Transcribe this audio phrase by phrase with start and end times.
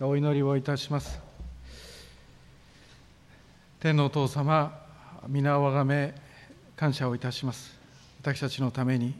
[0.00, 1.18] お祈りをいたします。
[3.80, 4.80] 天のお父様
[5.26, 6.14] 皆をあがめ
[6.76, 7.76] 感謝をいたします。
[8.20, 9.12] 私たちのために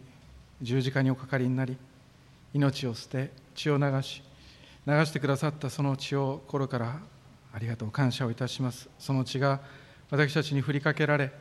[0.62, 1.76] 十字架におかかりになり
[2.54, 4.22] 命を捨て血を流し
[4.86, 7.00] 流してくださったその血を心から
[7.52, 8.88] ありがとう感謝をいたします。
[9.00, 9.60] その血が
[10.10, 11.32] 私たちに振りかけられ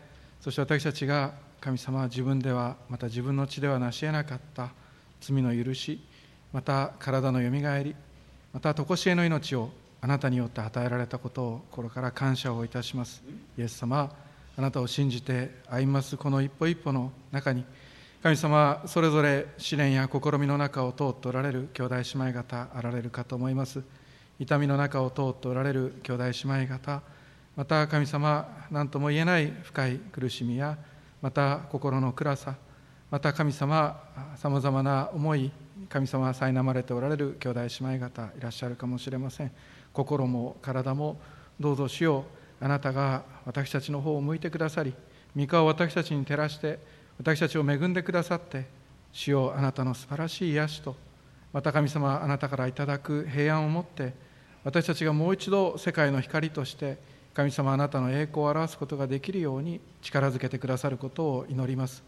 [0.41, 4.71] そして私たちが神様は自分ではまた自分の血では成し得なかった
[5.21, 6.03] 罪の許し
[6.51, 7.95] また体のよみがえり
[8.57, 9.69] また常しえの命を
[10.01, 13.21] あなたによって与えられたことを心から感謝をいたします。
[13.55, 14.11] イエス様
[14.57, 17.63] あなたを信じて歩みますこの一歩一歩の中に
[18.23, 22.01] 神様それぞれ試練や試みの中を通っておられる兄弟姉
[22.31, 23.83] 妹方あられるかと思います。
[24.39, 27.03] 痛みの中を通っておられる兄弟姉妹方
[27.55, 30.79] また神様何とも言えない深い苦しみや
[31.21, 32.55] また心の暗さ
[33.11, 34.01] また神様
[34.35, 35.51] さまざまな思い
[35.89, 39.51] 神様は苛まれておられる兄弟姉妹方いらっしゃるかもしれません。
[39.93, 41.19] 心も体も
[41.59, 42.25] どうぞ主よ
[42.61, 44.93] あなたが私たちの方を向いてくださり
[45.35, 46.79] 御顔を私たちに照らして
[47.17, 48.65] 私たちを恵んでくださって
[49.11, 50.95] 主よあなたの素晴らしい癒しと
[51.51, 54.13] また神様あなたからいただく平安を持って
[54.63, 56.97] 私たちがもう一度世界の光として
[57.33, 62.03] 神様あなたの栄光を表すことができるように力づけてくださることを祈ります。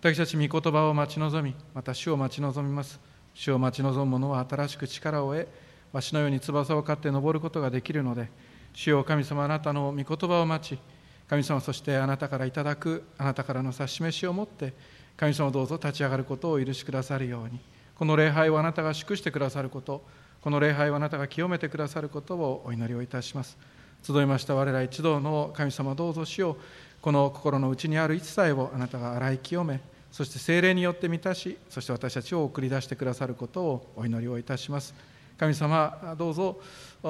[0.00, 3.00] 私たち御言葉を待ち望みまた主を待ち望みます。
[3.34, 5.48] 主を待ち望む者は新しく力を得
[5.92, 8.30] わしのように翼を飼って登ることができるので
[8.74, 10.80] 主よ神様あなたの御言葉を待ち
[11.28, 14.72] 神様そしてあなたからいただくあなたからの指し示しをもって
[15.16, 17.58] 神様どうぞ立ち上がることをお許しくださるように。
[17.96, 20.04] この礼拝をあなたが祝してくださること
[20.40, 23.58] この礼拝をあなたが清めてくださることをお祈りをいたします。
[24.02, 26.56] 集いました我ら一同の神様どうぞしよ
[27.00, 34.94] この心の内にある一切をあなたが洗い清めそして精霊によって満たしそして私たちを送り出してくださることをお祈りをいたします。
[35.38, 36.60] 神様どうぞ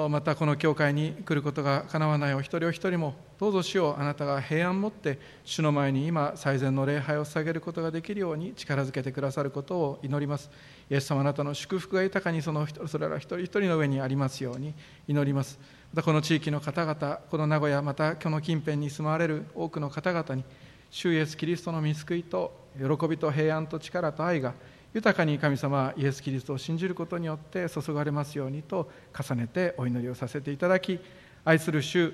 [0.07, 10.51] またこの教会に来ることがかなわないお一人お一人もどうぞ主をあなたが平安を持って主の前に今最善の礼拝を捧げることができるように力づけてくださることを祈ります。
[10.91, 14.75] イエス様あなたの祝福が豊かにそのそれら一人一人の上にありますように
[15.07, 15.59] 祈ります。
[15.93, 20.43] またこの地域の方々この名古屋またこの近辺に住まわれる多くの方々に
[20.91, 24.53] 主イエスキリストの見救いと喜びと平安と力と愛が
[24.93, 30.99] 豊かに神様イエス・キリストを信じることによって注がれますようにと重ねてお祈りをさせていただき
[31.45, 32.13] 愛する主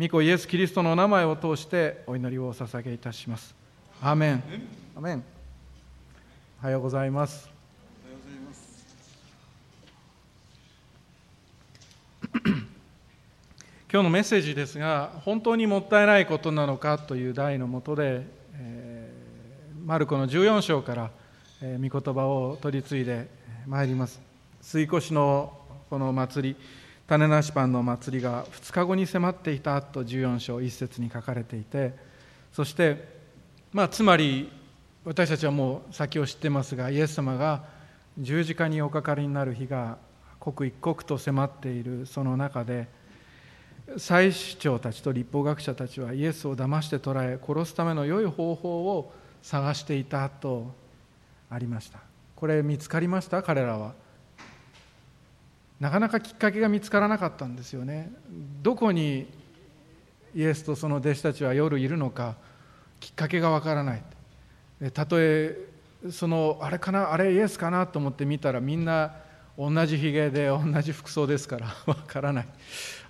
[0.00, 3.54] 御子イエス・キリストのお名前を通してお祈りをお捧げいたします。
[4.00, 4.42] アーメン。
[4.96, 5.24] アメン。
[6.62, 7.51] おはようございます。
[13.92, 21.10] 今日のメッセージですが本当にもったいないことなのかという題のもとで、えー、マルコの14章から
[21.60, 23.28] 「え御言葉を取り継いで
[23.66, 24.22] まいります。
[24.62, 25.52] 水越の
[25.90, 26.56] この祭り
[27.06, 31.92] 種なしパンの祭りが2日後に迫っていたと14章1節に書かれていて
[32.54, 33.20] そして
[33.74, 34.50] まあつまり
[35.04, 37.64] 私たちはもう先を知ってますがイエス様が
[38.16, 39.98] 十字架におかかりになる日が
[40.38, 42.88] 刻一刻と迫っているその中で
[43.98, 50.72] 祭司長たちと立法学者たちはイエスを騙して捕らえ殺すための良い方法を探していたと
[51.50, 51.98] ありました。
[52.36, 53.42] これ見つかりました？
[53.42, 53.92] 彼らは。
[55.80, 58.12] なかなかきっかけが見つからなかったんですよね。
[58.62, 59.26] どこに
[60.34, 62.36] イエスとその弟子たちは夜いるのか
[63.00, 64.02] きっかけがわからない。
[64.92, 65.56] たとえ
[66.10, 67.12] そのあれかな？
[67.12, 67.86] あれイエスかな？
[67.86, 69.14] と思って見たらみんな
[69.58, 72.48] 同じひげで同じ服装ですから わからない。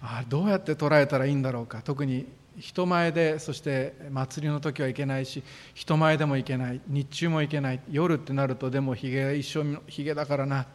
[0.02, 1.82] あどうやって捉えたらいいんだろうか。
[1.82, 2.26] 特に
[2.58, 5.42] 人前でそして祭りの時はいけないし
[5.72, 10.66] 人前でもいけない日中もいけない夜ってなるとでもひげ一緒ひげだからな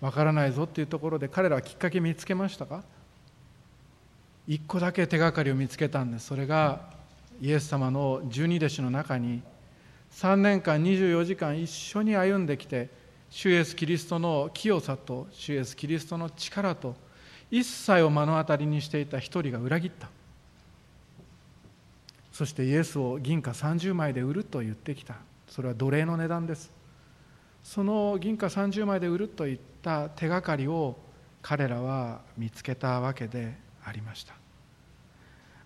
[0.00, 2.84] わからないぞっていうところで彼らはきっかけ見つけましたか？
[4.46, 6.26] 一個だけ手がかりを見つけたんです。
[6.26, 6.82] それが
[7.40, 9.42] イエス様の十二弟子の中に
[10.12, 12.88] 3年間24時間一緒に歩んできて
[13.30, 16.94] 主イエスキリストの清さと主イエスキリストの力と
[17.50, 20.08] 一切を目の当たりにしていた一人が裏切った。
[22.32, 25.16] そしてイエスを銀貨30枚で売ると言ってきた。
[25.48, 26.70] それは奴隷の値段です。
[27.64, 30.96] その銀貨30枚で売るといった手がかりを
[31.42, 34.34] 彼らは見つけたわけでありました。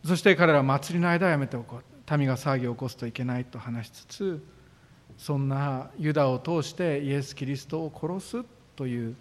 [0.05, 1.83] そして彼らは祭りの間をやめておこう。
[2.17, 4.45] 民が騒ぎを起こすといけないと話しつつ
[5.23, 9.15] そんなユダを通してイエス・キリストを殺すという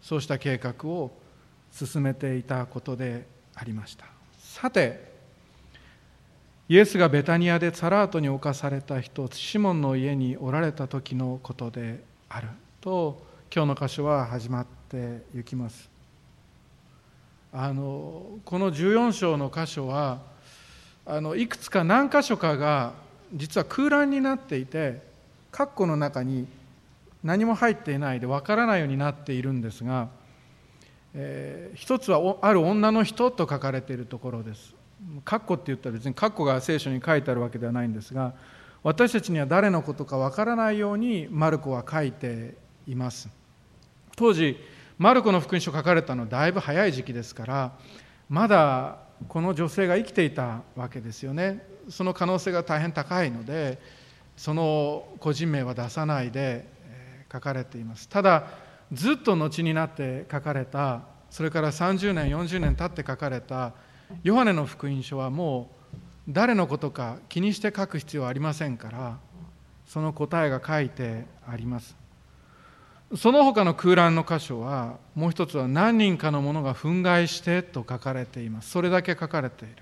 [0.00, 1.10] そうした計画を
[1.70, 4.06] 進めていたことでありました。
[4.38, 5.12] さて
[6.70, 12.48] イエスがベタニアでサラートに侵された人シモンの家におられた時のことである
[12.80, 13.22] と
[13.54, 15.90] 今日の箇所は始まっていきます。
[17.52, 20.22] あのこの14章の箇所は
[21.04, 22.94] あのいくつか何箇所かが
[23.34, 25.11] 実は空欄になっていて
[25.52, 26.48] 括弧の中に
[27.22, 30.08] 何も入っていないでわからないようになっているんですが、
[31.14, 34.74] えー、一つはある女の人と書かれているところです。
[35.24, 38.34] 括弧って言ったら別に括弧が聖書に書いてあるわけではないんですが
[38.84, 42.56] 私たちには誰のことかわからないようにマルコは書いて
[42.86, 43.28] います。
[44.16, 44.56] 当時
[44.98, 47.72] マルコの福音書書かれたのはだいぶ早い時期ですから
[48.28, 48.98] まだ
[49.28, 51.66] この女性が生きていたわけですよね。
[51.88, 53.80] その可能性が大変高いので
[54.36, 56.66] その個人名は出さないで
[57.32, 58.08] 書かれています。
[58.08, 58.46] ただ
[58.92, 63.72] ずっと後になって書かれたそれから30年40年経って書かれた
[64.22, 65.96] ヨハネの福音書はもう
[66.28, 69.18] 誰のことか気にして書く必要はありませんから
[69.86, 71.96] その答えが書いてあります。
[73.16, 78.70] その他の空欄の箇所はもう一つは何人かの者が憤慨してと書かれています。
[78.70, 79.76] それだけ書かれている。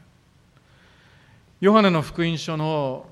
[1.60, 3.06] ヨハネの福音書の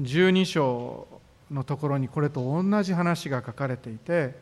[0.00, 1.06] 12章
[1.50, 4.34] のところにこれと同じ話が書かれていて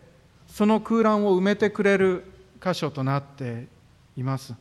[0.47, 2.25] その空欄を埋めてくれる
[2.63, 3.67] 箇所となって
[4.17, 4.55] います。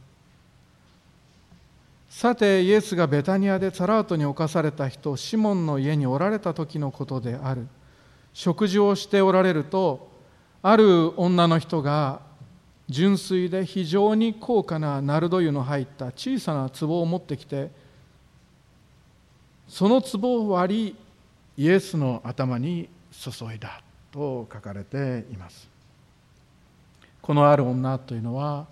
[2.10, 7.68] さてイエスがベタニアでサラートに侵された人シモンの家におられた時のことである。
[8.34, 10.10] 食事をしておられると
[10.62, 12.22] ある女の人が
[12.90, 17.70] 純粋で非常に高価なナルド油の入った小さな壺を持ってきて
[19.70, 20.96] その壺を割
[21.58, 23.82] りイエスの頭に注いだ
[24.12, 25.70] と書かれています。
[27.22, 28.66] このある女というのは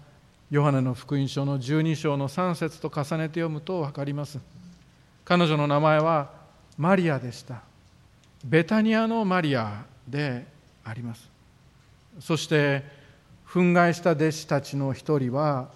[0.49, 4.39] ヨハネの福音書の12章の3節と重ねて読むと分かります。
[5.23, 6.31] 彼女の名前は
[6.77, 7.61] マリアでした。
[8.43, 10.47] ベタニアのマリアで
[10.83, 11.29] あります。
[12.19, 12.83] そして
[13.47, 15.69] 憤慨した弟子たちの一人は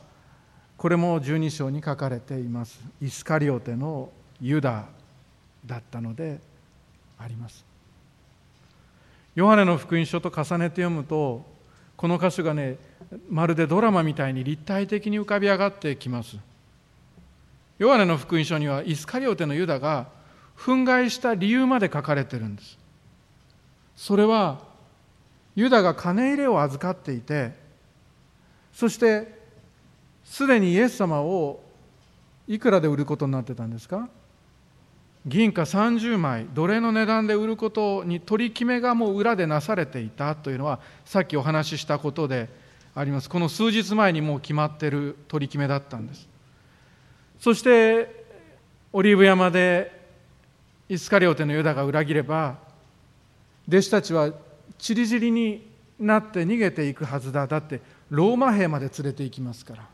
[0.77, 2.79] これも12章に書かれています。
[3.01, 4.09] イスカリオテの
[4.39, 4.85] ユダ。
[5.66, 6.40] だったので
[7.19, 7.66] あります。
[9.36, 11.46] ヨハネの福音書と重ねて読むと
[11.96, 12.78] この箇所がね
[13.30, 16.38] まるでドラマみたいに立体的に浮かび上がってきます。
[17.80, 20.08] ヨハネの福音書にはイスカリオテのユダが
[20.58, 22.78] 憤慨した理由まで書かれてるんです。
[23.96, 24.60] それは
[25.56, 27.54] ユダが金入れを預かっていて
[28.74, 29.40] そして
[30.24, 31.62] すでにイエス様を
[32.48, 34.10] いくらで売ることになってたんですか？
[35.25, 42.50] 銀貨30枚奴隷の値段で売ることに取り決めがもう裏でなされていたというのはさっきお話ししたことで
[42.95, 43.29] あります。
[43.29, 46.27] この数日前にもう決まってる取り決めだったんです。
[47.39, 48.25] そして
[48.91, 50.00] オリーブ山で
[50.89, 52.57] イスカリオテのユダが裏切れば
[53.68, 54.31] 弟子たちは
[54.77, 55.69] ちりぢりに
[56.00, 57.45] なって逃げていくはずだ。
[57.45, 57.79] だって
[58.09, 59.88] ローマ兵まで連れて行きますから。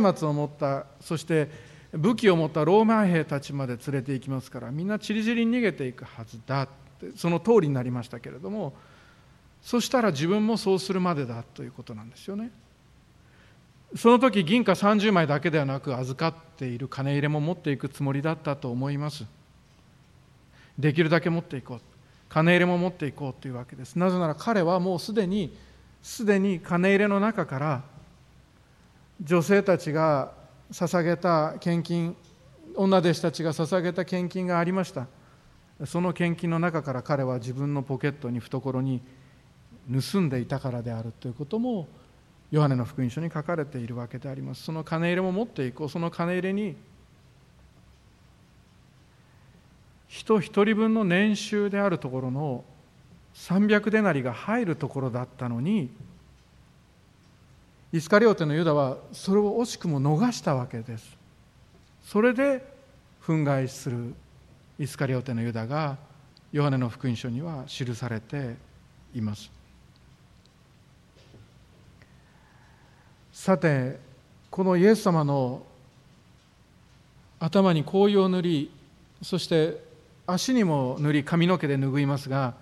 [0.00, 6.68] 松明を持ったそして武器を持ったローマ兵たちまで連れて行きますからみんなちりぢりに逃げていくはずだっ
[7.00, 8.74] てその通りになりましたけれども
[9.62, 12.50] そしたら自分もそうするまでだということなんですよね。
[13.94, 19.24] その時銀貨30枚だけではなく預かっている金入れも持っていくつもりだったと思います。
[20.78, 21.80] できるだけ持っていこう。
[22.28, 23.96] 金入れも持っていこうというわけです。
[23.96, 25.56] なぜなら彼はもうすでに
[26.02, 27.82] すでに金入れの中から
[29.22, 30.32] 女性たちが
[30.70, 32.16] 捧げた献金
[32.74, 35.06] 女弟子たちが捧げた献金がありました。
[35.84, 39.00] その献金の中から彼は自分のポケットに懐に
[40.12, 41.86] 盗んでいたからであるということも
[42.50, 44.62] ヨハネの福音書に書かれているわけであります。
[44.62, 45.88] その金入れも持っていこう。
[45.88, 46.76] その金入れに
[50.08, 52.64] 人一人分の年収であるところの
[53.34, 55.90] 300デナリが入るところだったのに
[57.96, 61.16] イスカリオテのユダはそれを惜しくも逃したわけです。
[62.04, 62.62] それで
[63.24, 64.12] 憤慨する
[64.78, 65.96] イスカリオテのユダが
[66.52, 68.56] ヨハネの福音書には記されて
[69.14, 69.50] います。
[73.32, 73.98] さて
[74.50, 75.62] このイエス様の
[77.40, 78.70] 頭に紅葉を塗り
[79.22, 79.82] そして
[80.26, 82.52] 足にも塗り髪の毛で拭いますが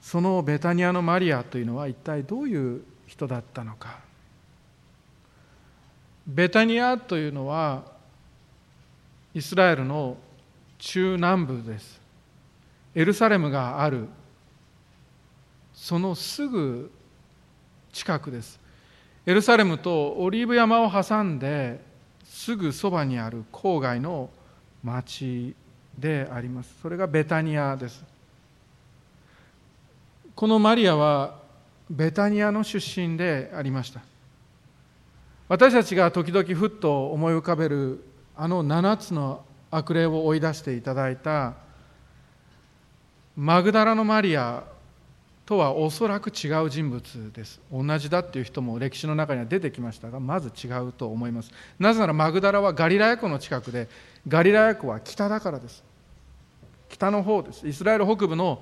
[0.00, 4.07] そのベタニアのマリアというのは一体どういう人だったのか。
[6.28, 7.84] ベタニアというのは
[9.32, 10.18] イスラエルの
[10.78, 11.98] 中南部です。
[12.94, 14.08] エルサレムがある。
[15.72, 16.90] そのすぐ
[17.92, 18.60] 近くです。
[19.24, 21.80] エルサレムとオリーブ山を挟んで
[22.24, 24.28] すぐそばにある郊外の
[24.84, 25.54] 町
[25.98, 26.74] であります。
[26.82, 28.04] それがベタニアです。
[30.34, 31.38] このマリアは
[31.88, 34.02] ベタニアの出身でありました。
[35.48, 38.04] 私たちが時々ふっと思い浮かべる
[38.36, 41.54] あの7つの悪霊を追い出していただいた
[43.36, 44.64] マグダラのマリア
[45.46, 47.58] とはおそらく違う人物です。
[47.72, 51.50] 同じだっていう人も歴史の中には出てきましたがまず違うと思います。
[51.78, 53.88] なぜならマグダラはガリラヤ湖の近くで
[54.26, 55.82] ガリラヤ湖は北だからです。
[56.90, 57.66] 北の方です。
[57.66, 58.60] イスラエル北部の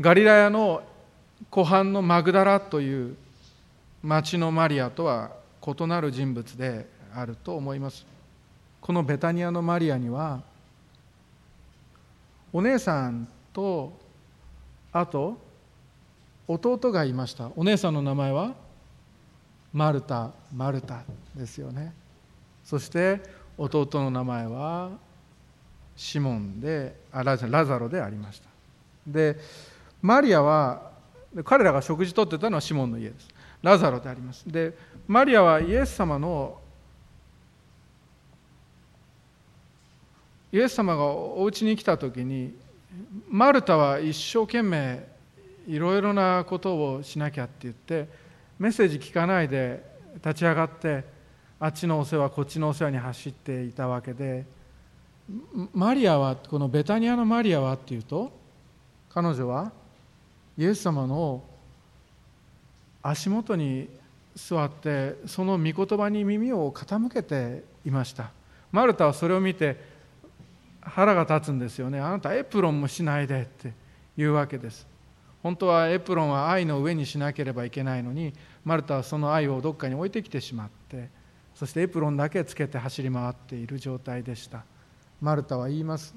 [0.00, 0.82] ガリラヤの
[1.50, 3.16] 湖畔のマグダラという
[4.02, 8.06] 町のマリアとは異なる人物であると思います。
[8.80, 10.42] このベタニアのマリアには
[12.52, 13.92] お姉さんと
[14.92, 15.38] あと
[16.46, 17.50] 弟がいました。
[17.56, 18.52] お姉さんの名前は
[19.72, 21.02] マルタマルタ
[21.34, 21.94] ですよね。
[22.64, 23.22] そして
[23.56, 24.90] 弟の名前は
[25.96, 28.48] シモンであラザロでありました。
[29.06, 29.38] で
[30.02, 30.92] マリアは
[31.44, 33.33] 彼らが食事とってたのはシモンの家です。
[33.64, 34.44] ラザロであります。
[34.46, 34.74] で
[35.08, 36.60] マリアはイエス様の
[40.52, 42.54] イエス様がお家に来た時に
[43.26, 45.08] マルタは一生懸命
[45.66, 48.06] いろいろなことをしなきゃって言って
[48.58, 49.82] メッセージ聞かないで
[50.16, 51.02] 立ち上がって
[51.58, 54.44] あっちのお世話こっちのお世話に走っていたわけで
[55.72, 58.30] マリアはこのベタニアのマリアはっていうと
[59.08, 59.72] 彼女は
[60.58, 61.42] イエス様の
[63.06, 63.90] 足元に
[64.34, 68.30] 座ってその御言葉に耳を傾けていました。
[68.72, 69.78] マルタはそれを見て
[70.80, 72.00] 腹が立つんですよね。
[72.00, 73.72] あなたエプロンもしないでって
[74.16, 74.86] 言うわけです。
[75.42, 78.32] 本当はエプロンは愛の上にしなければいけないのに
[78.64, 81.10] マルタはその愛をどっかに置いてきてしまって
[81.54, 84.64] そしてエプロンだけつけて走り回っている状態でした。
[85.20, 86.14] マルタは言います。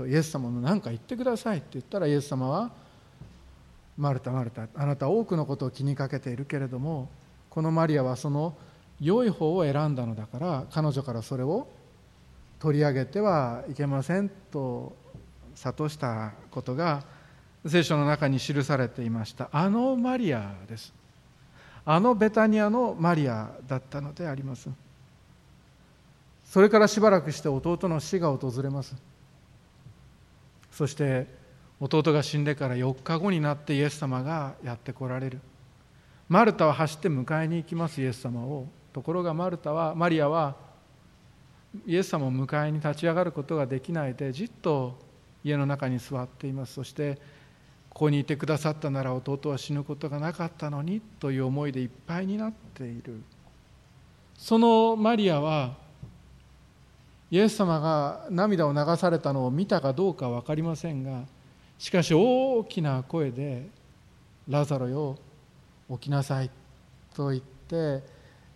[0.00, 2.72] イエス様の何か言ってくださいって言ったらイエス様は
[3.96, 7.08] マルタマルタあなた多くのことを気にかけているけれども
[7.50, 8.54] このマリアはその
[9.00, 11.68] 良い方を選んだのだから彼女からそれを
[12.58, 14.96] 取り上げてはいけませんと
[15.54, 17.02] 諭したことが
[17.66, 19.48] 聖書の中に記されていました。
[19.52, 20.92] あのマリアです。
[21.86, 24.68] あのベタニアのマリアだったのであります。
[26.44, 28.94] それからしばらくして弟の死が訪れます。
[30.72, 31.26] そして
[31.84, 35.40] 弟が死んでから4日後になってイエス様がやってこられる。
[36.30, 38.66] マルタは走って迎えに行きますイエス様を。
[38.94, 40.56] ところがマルタはマリアは
[41.86, 44.96] イエス様を迎えに立ち上がることができないでじっと
[45.42, 46.72] 家の中に座っています。
[46.72, 47.16] そして
[47.90, 53.22] ここにいてくださったなら弟は死ぬことがなかったのにという思いでいっぱいになっている。
[54.38, 55.76] そのマリアは
[57.30, 61.24] イエス様が涙を流されたのを見たかどうか分かりませんが
[61.78, 63.68] しかし大きな声で
[64.48, 65.18] 「ラザロよ
[65.90, 66.50] 起きなさい」
[67.14, 68.02] と言って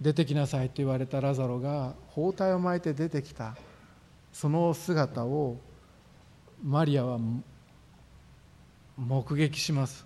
[0.00, 3.56] 出てきなさいと言われたラザロが包帯を巻いて出てきた
[4.32, 5.56] その姿を
[6.62, 7.18] マリアは
[8.96, 10.04] 目撃します。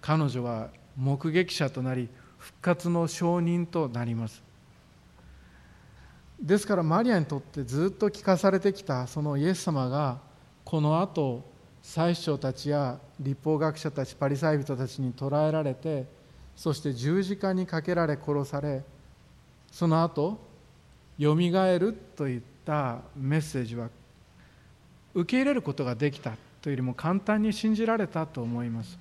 [0.00, 4.42] 彼女は目撃者となり復活の証人となります。
[6.40, 10.18] ですからマリアにとってずっと聞かされてきたそのイエス様が
[10.64, 11.42] このあと
[11.84, 16.06] 宰相たちや立法学者たちパリサイ人たちに捕らえられて
[16.56, 18.82] そして十字架にかけられ殺され
[19.70, 20.38] その後
[21.18, 23.90] よみがえるといったメッセージは
[25.12, 28.98] 受け入れることができたというよりも簡単に信じられたと思います。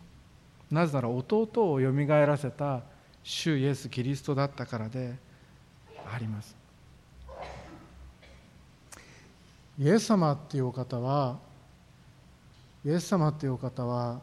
[0.69, 2.81] なぜなら弟をよみがえらせた
[3.23, 5.15] 主イエス・キリストだったからで
[6.11, 6.55] あります。
[9.79, 11.39] イエス様っていうお方は
[12.85, 14.21] イエス様っていうお方は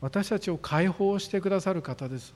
[0.00, 2.34] 私たちを解放してくださる方です。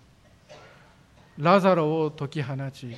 [1.38, 2.96] ラザロを解き放ち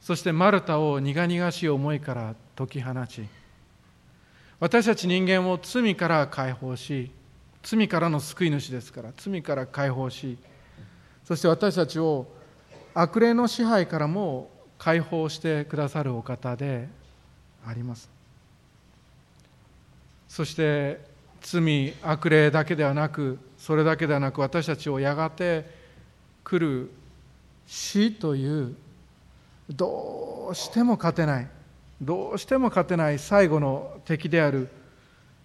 [0.00, 3.28] そしてマルタを苦々しい思いから解き放ち
[4.58, 7.12] 私たち人間を罪から解放し
[7.62, 10.36] 罪からの救い主ですから罪から解放し
[11.24, 12.26] そして私たちを
[12.92, 16.88] 悪霊の支配からも解放してくださるお方で
[17.64, 18.10] あります。
[20.32, 20.98] そして
[21.42, 25.68] 罪悪霊だけではなくそれだけではなく私たちをやがて
[26.42, 26.90] 来る
[27.66, 28.74] 死という
[29.68, 31.48] どうしても勝てない
[32.00, 34.70] どうしても勝てない最後の敵である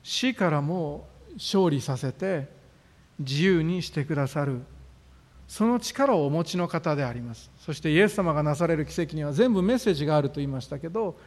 [0.03, 2.47] 死からも勝利させて
[3.19, 4.61] 自由にしてくださる
[5.49, 7.51] その力をお持ちの方であります。
[7.59, 11.17] そしてイエス様がなされる奇跡には全部メッセージがあると言いましたけど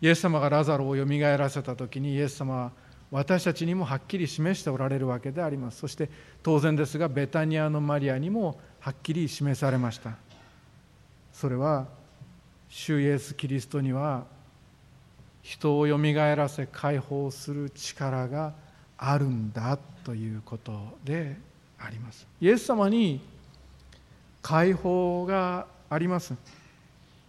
[0.00, 5.78] イエス様がラザロをよみがえらせた時にイエス様は私たちにもはっきり示しておられるわけであります。
[5.78, 6.10] そして
[6.42, 10.16] 当然ですがベタニアのマリアにもはっきり示されました。
[11.32, 11.86] それは
[12.68, 14.24] 主イエス・キリストには
[15.42, 18.52] 人をよみがえらせ解放する力が
[18.98, 21.36] あるんだということで
[21.78, 22.26] あります。
[22.40, 23.20] イエス様に
[24.42, 26.34] 解放があります。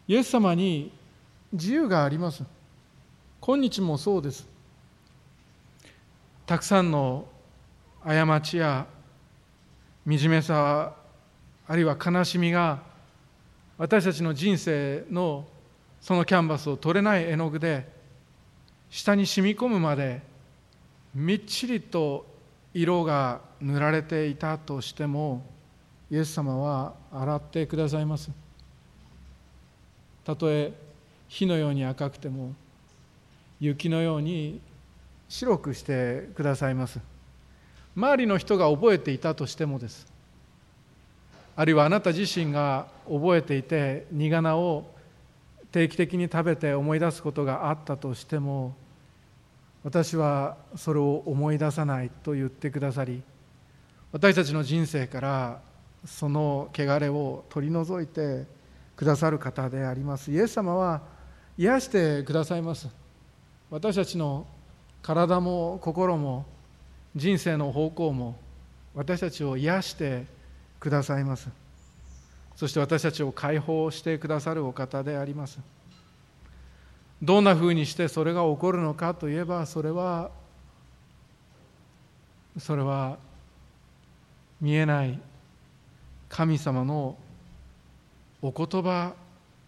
[0.07, 0.91] イエス様に
[1.53, 2.43] 自由があります。
[3.39, 4.45] 今日もそうです。
[6.49, 7.27] たくさんの
[8.03, 8.87] 過ちや
[10.03, 10.95] 惨めさ
[11.67, 12.79] あるいは悲しみが
[13.77, 15.45] 私たちの人生の
[16.01, 17.87] そのキャンバスを取れない絵の具で
[18.89, 20.23] 下に染み込むまで
[21.13, 22.25] みっちりと
[22.73, 25.45] 色が塗られていたとしても
[26.09, 28.31] イエス様は洗ってくださいます。
[30.25, 30.73] たとえ
[31.27, 32.55] 火のように赤くても
[33.59, 34.59] 雪のように
[35.29, 36.99] 白くしてくださいます。
[37.95, 40.11] 周りの人が覚えていたとしてもです。
[41.55, 44.85] あるいはあなた自身が覚えていて苦菜を
[45.71, 48.73] 定期的に食べて思い出すことがあったとしても
[49.83, 53.21] 私はそれを思い出さないと言ってくださり
[54.13, 55.59] 私たちの人生から
[56.05, 58.45] その汚れを取り除いて
[58.95, 60.31] くださる方であります。
[60.31, 61.01] イエス様は
[61.57, 62.87] 癒してくださいます。
[63.69, 64.47] 私たちの
[65.01, 66.45] 体も心も
[67.15, 68.37] 人生の方向も
[68.93, 70.25] 私たちを癒して
[70.79, 71.49] くださいます。
[72.55, 75.59] そして私たちを解放してくださるお方であります。
[77.21, 80.31] どんなふうにしてそれが起こるのかといえばそれは
[82.57, 83.17] それは
[84.61, 85.19] 見えない
[86.29, 87.17] 神様の
[88.41, 89.13] お言葉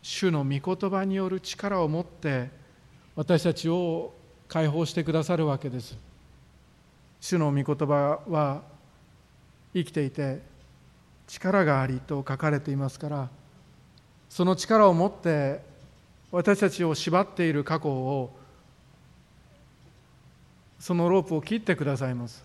[0.02, 2.50] 主の御言葉による力を持って
[3.16, 4.14] 私たちを
[4.52, 5.98] 解放してくださるわけです。
[7.22, 8.62] 主の御言葉は
[9.74, 10.42] 生きていて
[11.26, 13.30] 力がありと書かれていますから
[14.28, 15.62] その力を持って
[16.32, 18.36] 私たちを縛っている過去を
[20.82, 22.44] そのロープを切ってくださいます。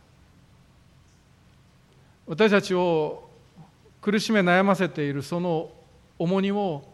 [2.29, 3.29] 私たちを
[4.01, 5.71] 苦しめ悩ませているその
[6.21, 6.85] 重荷を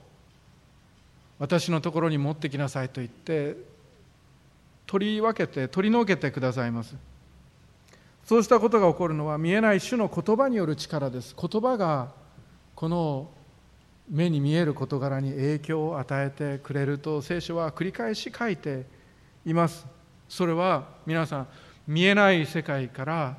[1.38, 3.71] 私のところに持ってきなさいと言って
[4.92, 6.94] 取り分けて取り除けてくださいます。
[8.26, 11.34] そうしたことが起こるのは見えない種の言葉による力です。
[11.34, 12.12] 言葉が
[12.74, 13.30] この
[14.10, 18.84] 目に見える事柄に影響を与えてくれると聖書は繰り返し書いて
[19.46, 19.86] います。
[20.28, 21.48] それは皆さん
[21.86, 23.38] 見えない世界から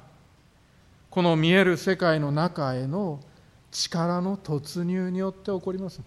[1.11, 3.19] この見える世界の中への
[3.69, 6.01] 力の突入によって起こります。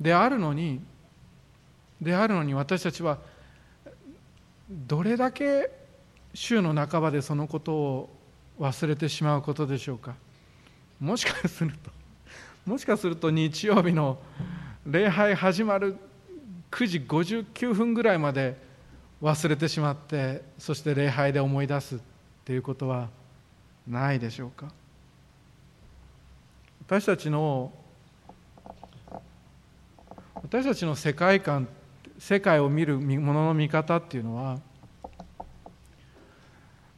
[0.00, 0.93] であるのに
[2.00, 3.18] であるのに私たちは
[4.70, 5.70] どれだけ
[6.32, 8.10] 週の半ばでそのことを
[8.58, 10.14] 忘れてしまうことでしょうか？
[11.00, 11.90] もしかすると
[12.66, 14.18] もしかすると日曜日の
[14.86, 15.96] 礼拝始まる
[16.70, 18.56] 9時59分ぐらいまで
[19.22, 21.98] 忘れてしまってそして礼拝で思い出すっ
[22.44, 23.08] ていうことは
[23.86, 24.72] ないでしょうか？
[26.86, 27.72] 私たちの
[30.42, 31.66] 私たちの世界観
[32.24, 34.58] 世界を見るものの見方っていうのは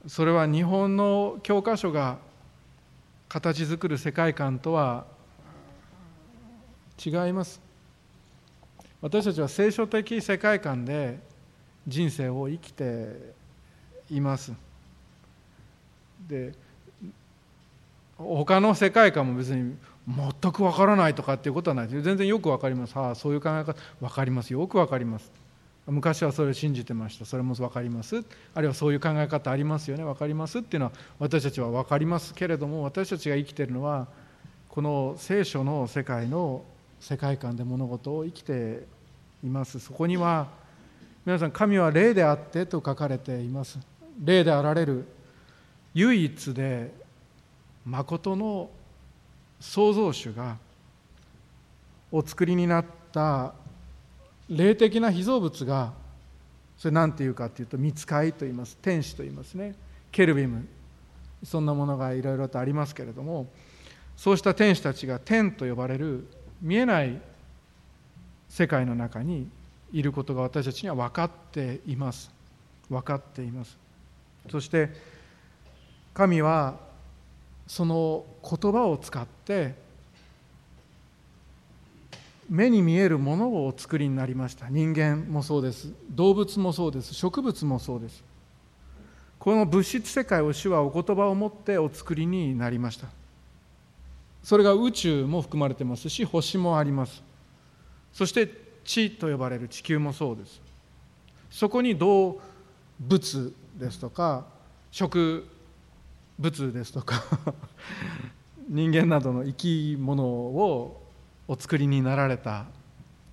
[0.07, 2.19] それは日本の教科書が
[3.29, 5.05] 形作る世界観とは
[7.05, 7.61] 違います。
[9.03, 11.19] 私たちは聖書的世界観で
[11.89, 13.35] 人生を生きて
[14.09, 14.53] います。
[16.29, 16.53] で
[18.17, 19.77] 他の世界観も別に
[20.09, 21.89] 全く分からないとかっていうことはない。
[21.89, 22.97] です全然よく分かります。
[22.97, 23.75] ああそういう考え方。
[24.01, 24.53] 分かります。
[24.53, 25.31] よく分かります。
[25.87, 27.25] 昔はそれを信じてました。
[27.25, 28.25] それも分かります。
[28.55, 30.05] あるいはそういう考え方ありますよね。
[30.05, 34.09] 分かりますっていうのは私たちは分かりますけれども私たちが生きているのは
[34.69, 36.65] この聖書の世界の
[37.01, 38.85] 世界観で物事を生きて
[39.45, 39.79] います。
[39.79, 40.49] そこには
[41.25, 43.79] 皆さん神は霊であってと書かれています。
[44.23, 45.05] 霊であられる
[45.95, 46.93] 唯一で
[47.85, 48.71] 誠の
[49.67, 50.57] 創造主が
[52.13, 53.53] お作りになった
[54.49, 55.93] 霊的な被造物が
[56.79, 59.75] それ何て言うかっていうと見つかいと言います天使と言いますね。
[60.13, 60.67] ケルビム。
[61.45, 63.47] そんなものがいろいろとありますけれども
[64.17, 66.27] そうした天使たちが天と呼ばれる
[66.63, 67.21] 見えない
[68.49, 69.49] 世界の中に
[69.93, 72.31] いることが私たちには分かっています。
[72.89, 73.77] 分かっています。
[74.49, 74.91] そして
[76.15, 76.86] 神は
[77.67, 79.75] その言葉を使って
[82.49, 84.69] 目に見えるものをお作りになりました。
[84.69, 85.93] 人間もそうです。
[86.11, 87.13] 動物もそうです。
[87.13, 88.23] 植物もそうです。
[89.39, 93.09] この物質世界を主はお言葉を持ってお作りになりました。
[94.43, 97.23] それが宇宙も含まれてますし星もあります。
[98.13, 98.49] そして
[98.85, 100.61] 地と呼ばれる地球もそうです。
[101.51, 102.41] そこに動
[103.01, 104.45] 物ですとか
[104.93, 105.45] 植
[106.39, 107.23] 物ですとか
[108.69, 111.03] 人間などの生き物を
[111.49, 112.67] お作りになられた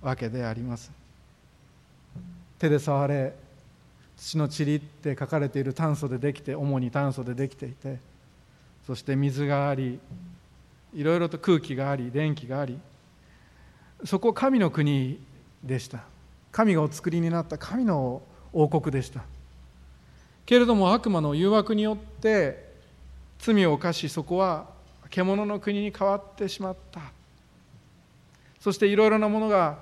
[0.00, 0.92] わけであります。
[2.58, 3.34] 手で触れ
[4.16, 7.98] 土の塵って書かれている炭素でできて主に炭素でできていて
[8.86, 9.98] そして水があり
[10.94, 12.78] いろいろと空気があり電気があり
[14.04, 15.18] そこ神の国
[15.62, 16.04] でした。
[16.52, 19.22] 神がお作りになった神の王国でした。
[20.46, 22.63] けれども悪魔の誘惑によって
[23.44, 24.66] 罪を犯しそこは
[25.10, 27.00] 獣の国に変わってしまった。
[28.58, 29.76] そしていろいろなものが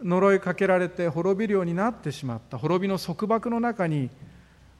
[0.00, 2.56] 呪いかけられて滅びるようになってしまった。
[2.56, 4.10] 滅びの束縛の中に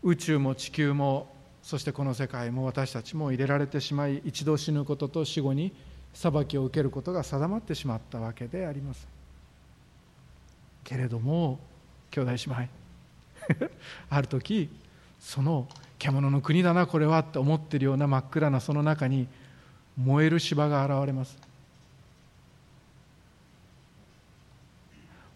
[0.04, 1.26] 宇宙も地球も
[1.60, 5.72] そしてこの世界も私たちも入れられてしまい一度死ぬことと死後に
[6.14, 9.08] 裁きを受けることが定まってしまったわけであります。
[10.84, 11.58] けれども
[12.12, 12.38] 兄弟姉
[13.58, 13.70] 妹
[14.08, 14.70] ある時
[15.18, 15.66] その
[16.00, 19.28] 獣の国だなこれはって思ってるような真っ暗なその中に
[20.02, 21.36] 燃える芝が現れます。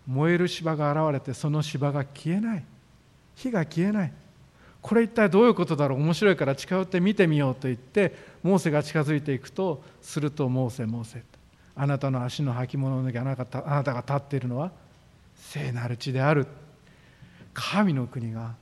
[0.07, 2.65] 燃える芝が現れてその芝が消えない。
[3.37, 4.13] 火が消えない。
[4.81, 6.01] これ一体どういうことだろう。
[6.01, 11.23] 面白いから近寄って見てみようと言ってモーセが近づいていくとするとモーセモーセ
[11.77, 14.73] あなたの足の履物の時あなたあなたが立っているのは
[15.37, 16.47] 聖なる地である。
[17.53, 18.55] 神の国が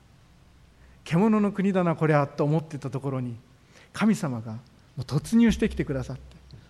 [1.04, 3.36] 獣の国だなこりゃと思っていたところに
[3.92, 4.56] 神様が
[5.00, 6.22] 突入してきてくださって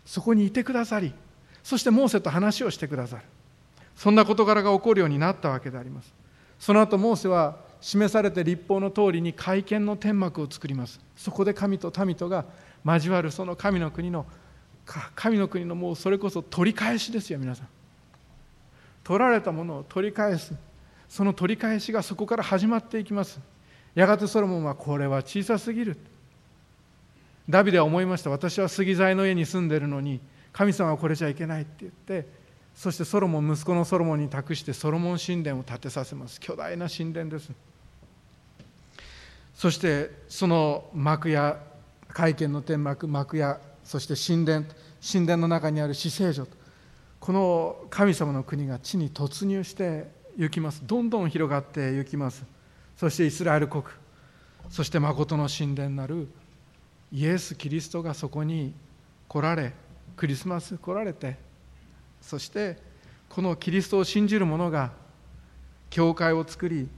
[0.06, 1.12] そこにいてくださり
[1.62, 3.22] そしてモーセと話をしてくださる。
[3.96, 6.12] そんな事柄が起こるようになったわけであります。
[6.58, 11.00] その後モーセは示されて立法の通りに会見の天幕を作ります。
[11.16, 12.44] そこで神と民とが
[12.84, 14.26] 交わるその神の国の
[15.14, 17.68] 神の国のもうそれこそ取り返しですよ皆さん。
[19.04, 20.54] 取られたものを取り返す。
[21.08, 23.38] その取り返しがそこから始まっていきます。
[23.94, 25.96] やがてソロモンはこれは小さすぎる。
[27.48, 28.30] ダビデは思いました。
[28.30, 30.20] 私は杉材の家に住んでるのに
[30.52, 32.26] 神様はこれじゃいけないって言って
[32.74, 36.40] そしてソロモン息子のソロモンに託してソロモン神殿を建てさせます。
[36.40, 37.50] 巨大な神殿です。
[39.54, 41.58] そしてその幕や
[42.08, 44.66] 会見の天幕幕やそして神殿
[45.06, 46.46] 神殿の中にある死聖所
[47.20, 50.82] この神様の国が地に突入して行きます。
[50.84, 52.44] どんどん広がって行きます。
[53.02, 53.82] そしてイスラエル国
[54.70, 56.28] そして誠の神殿なる
[57.10, 58.72] イエス・キリストがそこに
[59.26, 59.72] 来られ
[60.16, 61.36] クリスマス来られて
[62.20, 62.78] そして
[63.28, 64.92] このキリストを信じる者が
[65.90, 66.88] 教会を作り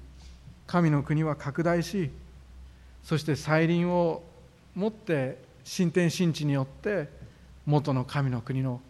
[0.67, 2.11] 神の国は拡大し
[3.03, 4.23] そして再臨を
[4.75, 7.09] もって新天新地によって
[7.65, 8.83] 元の神の国の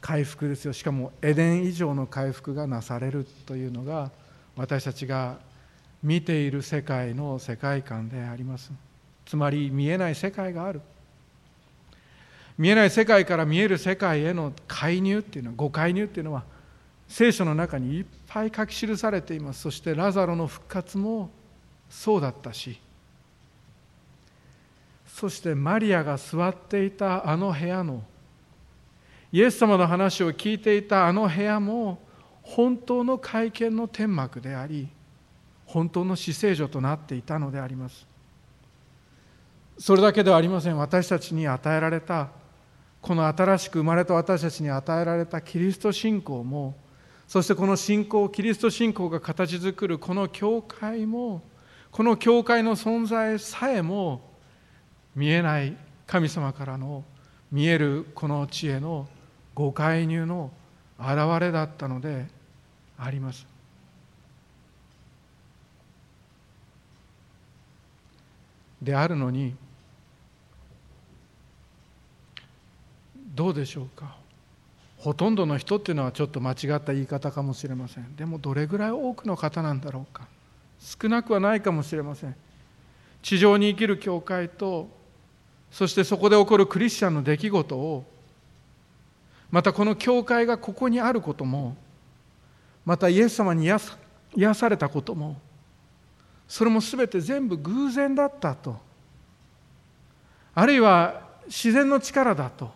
[0.00, 0.72] 回復ですよ。
[0.72, 4.12] しかもエデン以上の回復がなされるというのが
[4.54, 5.38] 私たちが
[6.02, 8.72] 見ている世界の世界観であります。
[9.24, 10.80] つまり見えない世界がある。
[12.58, 16.44] 見えない世界から見える世界への介入っていうのは誤介入っていうのは
[17.08, 19.62] 聖書の中にいっぱい書き記されています。
[19.62, 21.30] そしてラザロの復活も
[21.92, 22.80] そうだったし
[25.06, 28.02] そしてマリアが座っていたあの部屋の
[29.30, 31.98] イエス様の話を聞いていたあの部屋も
[32.42, 34.88] 本当の会見の天幕であり
[35.72, 38.06] 本当の死聖所となっていたのであります。
[39.78, 40.76] それだけではありません。
[40.76, 42.28] 私たちに与えられた
[43.00, 46.76] この新しく生まれた私たちに与えられたキリスト信仰も
[47.26, 51.42] そしてこの信仰キリスト信仰が形作るこの教会も
[51.90, 54.20] この教会の存在さえも
[55.16, 57.02] 見えない神様からの
[57.50, 59.08] 見えるこの知恵の
[59.54, 60.52] ご介入の
[60.98, 62.26] 現れだったので
[62.98, 63.51] あります。
[68.82, 69.54] であるのに
[73.34, 74.16] どうでしょうか？
[74.98, 78.14] ほとんどの人っていうのはちょっと間違った言い方かもしれません。
[78.14, 80.26] でもどれぐらい多くの方なんだろうか？
[80.80, 82.34] 少なくはないかもしれません。
[83.22, 84.88] 地上に生きる教会と
[85.70, 88.04] そしてそこで起こるクリスチャンの出来事を
[89.50, 91.76] またこの教会がここにあることも
[92.84, 93.66] またイエス様に
[94.34, 95.36] 癒されたことも
[96.52, 98.76] それも全て全部偶然だったと。
[100.54, 102.70] あるいは自然の力だと。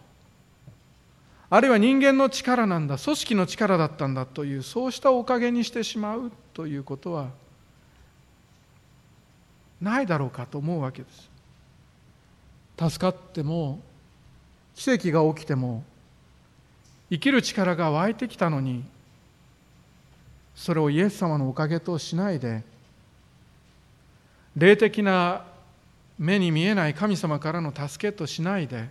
[1.50, 2.96] あるいは人間の力なんだ。
[2.96, 7.28] 組織の力だったんだというそうしたおかげにしてしまうということは
[9.78, 11.30] ないだろうかと思うわけです。
[12.90, 13.80] 助かっても
[14.74, 15.84] 奇跡が起きても
[17.10, 18.84] 生きる力が湧いてきたのに
[20.54, 22.64] それをイエス様のおかげとしないで
[24.56, 25.44] 霊的な
[26.18, 28.88] 目に見えない神様からの助けとしないで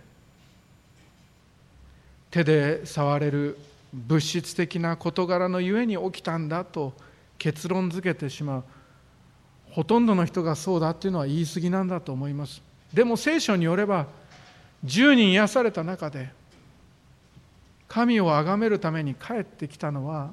[2.30, 3.58] 手で触れる
[3.92, 6.92] 物質的な事柄のゆえに起きたんだと
[7.38, 8.64] 結論づけてしまう。
[9.70, 12.62] ほとんどの人がそうだっていうのは言い過ぎなんだと思います。
[12.92, 14.06] でも聖書によれば
[14.84, 16.30] 10人癒された中で
[17.88, 20.30] 神を崇めるために帰ってきたのは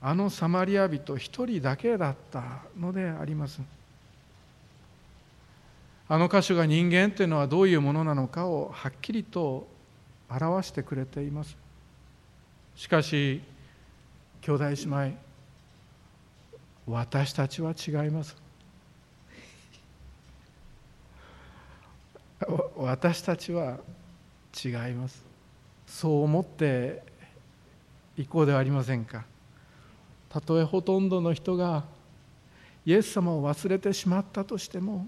[0.00, 3.60] あのサマリア人一人だけだったのであります。
[6.10, 9.68] あの箇所が人間というのはどういうものなのかをはっきりと
[10.30, 11.54] 表してくれています。
[12.74, 13.42] しかし
[14.40, 15.12] 兄弟姉妹
[16.86, 18.36] 私たちは違います。
[22.76, 23.78] 私たちは
[24.64, 25.22] 違います。
[25.86, 27.02] そう思って
[28.16, 29.26] いこうではありませんか。
[30.30, 31.84] たとえほとんどの人が
[32.86, 35.06] イエス様を忘れてしまったとしても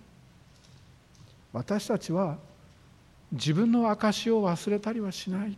[1.52, 2.38] 私たちは
[3.32, 5.56] 自分の証を忘れたりはしない。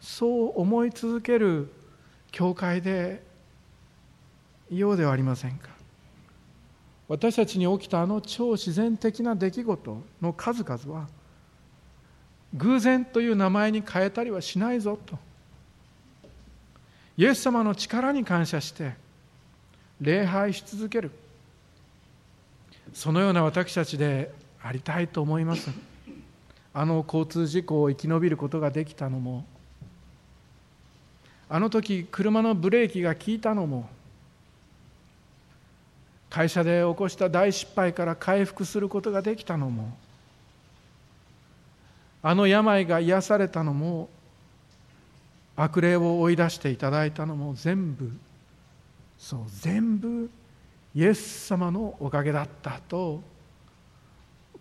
[0.00, 1.70] そう思い続ける
[2.30, 3.22] 教会で
[4.70, 5.70] いようではありませんか。
[7.08, 11.08] 私たちに起きたあの超自然的な出来事の数々は
[12.54, 15.18] 偶然という名前に変えたりはしないぞと。
[17.16, 18.94] イエス様の力に感謝して
[20.00, 21.10] 礼拝し続ける。
[22.92, 24.32] そのような私たちで
[24.64, 25.70] ありたいと思います。
[26.72, 29.44] あの交通事故を生き延びることができたのも
[31.48, 33.88] あの時車のブレーキが効いたのも
[36.28, 39.96] 会社で起こした大失敗から回復することができたのも
[42.24, 44.08] あの病が癒されたのも
[45.54, 48.10] 悪霊を追い出していただいたのも全部
[49.16, 50.28] そう全部
[50.92, 53.22] イエス様のおかげだったと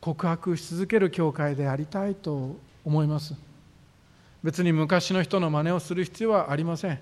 [0.03, 3.35] 告白し続ける教会でありたいと思います。
[4.43, 6.99] 別に昔の人の真似をする必要はありません。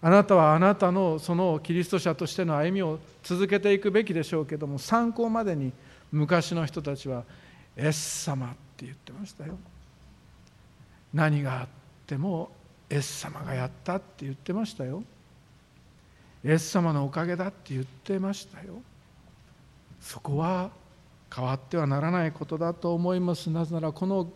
[0.00, 5.70] あなたはあなたのそのキリスト者としての歩みを続けていくべきでしょうけども参考までに
[6.10, 7.24] 昔の人たちは
[7.76, 9.58] 「エス様」って言ってましたよ。
[11.12, 11.68] 何があっ
[12.06, 12.50] ても
[12.88, 15.04] エス様がやったって言ってましたよ。
[16.42, 18.80] イエス様のおかげだって言ってましたよ。
[20.00, 20.70] そこは
[21.34, 23.50] 変わってはならないことだと思います。
[23.50, 24.28] なぜならこの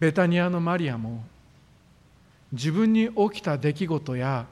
[0.00, 1.24] ベタニアのマリアも
[2.52, 4.46] 自分に起きた出来事や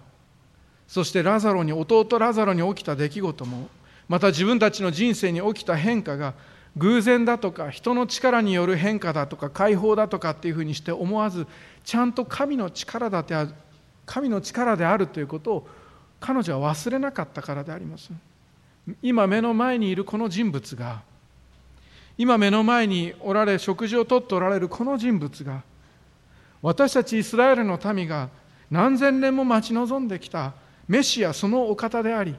[0.86, 3.68] そしてラザロに弟ラザロに起きた出来事も
[4.08, 6.34] また自分たちの人生に起きた変化が
[6.76, 11.46] 偶然だとか人の力による変化だとか解放だとかっていうふうにして思わず
[11.84, 13.54] ちゃんと神の力だってある
[14.04, 15.68] 神の力であるということを
[16.18, 18.10] 彼女は忘れなかったからであります。
[19.00, 21.02] 今目の前にいるこの人物が
[22.18, 25.62] 今目の前におられ食事をとっておられるこの人物が
[26.60, 28.28] 私たちイスラエルの民が
[28.70, 30.54] 何千年も待ち望んできた
[30.88, 32.36] メシアそのお方であり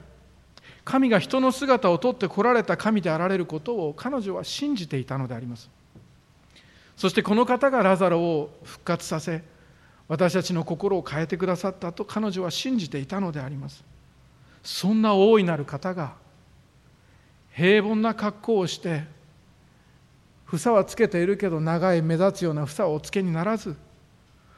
[0.85, 5.69] 神が人の姿をとって来られた神であられることを彼女は信じていたのであります。
[6.97, 9.41] そしてこの方がラザロを復活させ
[10.07, 13.83] 私たちの心を変えてくださったと彼女は信じていたのであります。
[14.61, 16.13] そんな大いなる方が
[17.51, 19.03] 平凡な格好をして
[20.57, 23.75] 房はつけているけど長い目立つような房をおつけにならず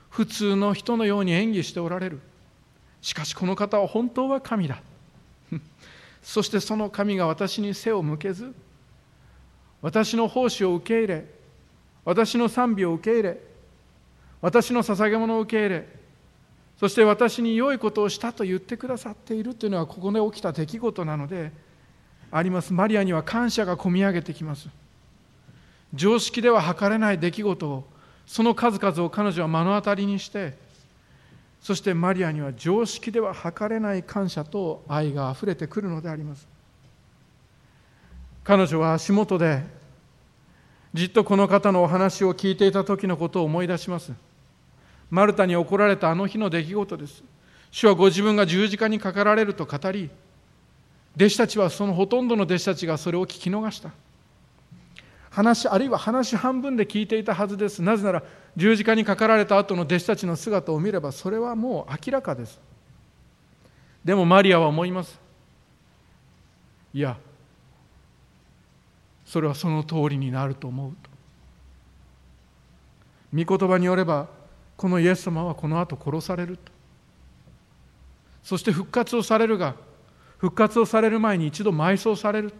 [0.09, 2.21] 普通の人のように演技しておられる。
[3.01, 4.81] しかしこの方は本当は神だ。
[6.23, 8.53] そしてその神が私に背を向けず
[9.81, 11.25] 私の奉仕を受け入れ
[12.03, 13.39] 私の賛美を受け入れ
[14.41, 15.87] 私の捧げ物を受け入れ
[16.79, 21.51] そして私に良いことをしたと言ってくださっているというのはここで起きた出来事なので
[22.31, 22.73] あります。
[22.73, 24.67] マリアには感謝がこみ上げてきます。
[25.95, 27.83] 常識では測れない出来事を
[28.25, 30.53] その数々を彼女は目の当たりにして
[31.61, 36.47] そしてマリアには常識では測れない感謝と愛があふれてくるのであります。
[38.43, 39.63] 彼女は足元で
[40.93, 44.13] じっとこの方のお話を聞いていた時のことを思い出します。
[45.09, 47.23] マルタに怒られたあの日の出来事です。
[47.71, 50.11] 主はご自分が十字架にかかられると語り
[51.15, 53.89] 弟子たちはそのほとんどの弟子たちがそれを聞き逃した。
[55.35, 57.81] 話あるいは話半分で聞いていたはずです。
[57.81, 58.23] なぜなら
[58.55, 62.57] 十字架にかかられた後の弟子たちの姿を見ればそれはもう明らかです。
[64.05, 65.19] でもマリアは思います。
[66.93, 67.17] いや
[69.25, 71.09] それはその通りになると思うと。
[73.43, 74.29] 御言葉によれば
[74.77, 76.71] このイエス様はこの後殺されると。
[78.41, 79.75] そして復活をされるが
[80.37, 82.53] 復活をされる前に一度埋葬される。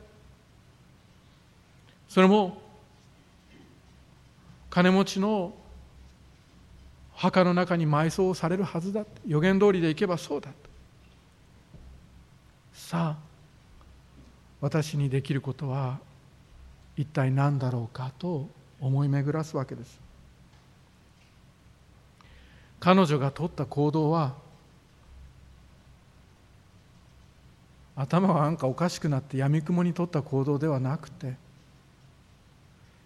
[2.10, 2.65] それも
[4.76, 5.54] 金持ちの
[7.14, 10.50] 墓の中に埋葬されるはずだ予言通りでいけばそうだ
[12.74, 13.18] さあ
[14.60, 16.00] 私にできることは
[16.98, 18.50] 一体何だろうかと
[18.82, 19.98] 思い巡らすわけです。
[22.82, 24.34] 彼女が取った行動は
[27.96, 31.45] 頭がなんかおかしくなってやみくもに取った行動ではなくて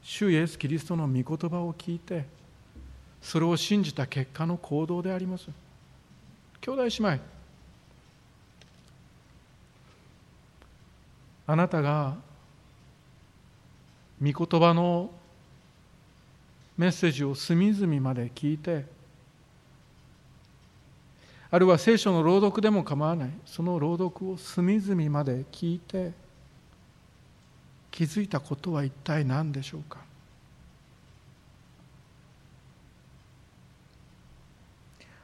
[0.03, 2.25] 主イエス・キリストの御言葉を聞いて
[3.21, 5.49] それを信じた結果の行動であります。
[6.61, 7.19] 兄弟姉妹。
[11.47, 12.15] あなたが
[14.21, 15.09] 御言葉の
[16.77, 18.85] メッセージを隅々まで聞いて
[21.51, 23.29] あるいは聖書の朗読でも構わない。
[23.45, 26.11] その朗読を隅々まで聞いて
[27.99, 29.99] 気づいたことは一体何でしょうか？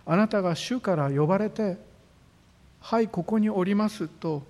[0.06, 1.78] あなたが主から呼ばれて
[2.84, 4.44] 「はいここにおります」と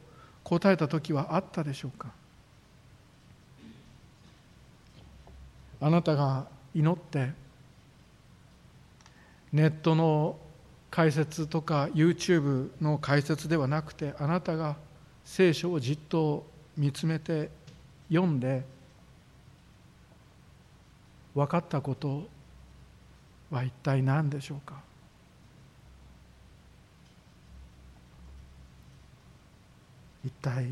[0.44, 2.10] 答えた時はあったでしょうか？
[5.80, 7.32] あなたが祈って
[9.54, 10.40] ネットの
[10.90, 14.78] 解説とか YouTube の解説ではなくてあなたが
[15.24, 16.44] 聖書をじっと
[16.76, 17.64] 見つめて
[18.10, 18.64] 読んで
[21.34, 22.28] 分かったこと
[23.52, 24.76] は一体何でしょうか？
[30.24, 30.68] 一体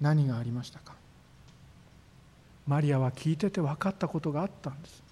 [0.00, 0.94] 何がありましたか？
[2.66, 5.02] マリアは聞いてて分かったことがあったんです。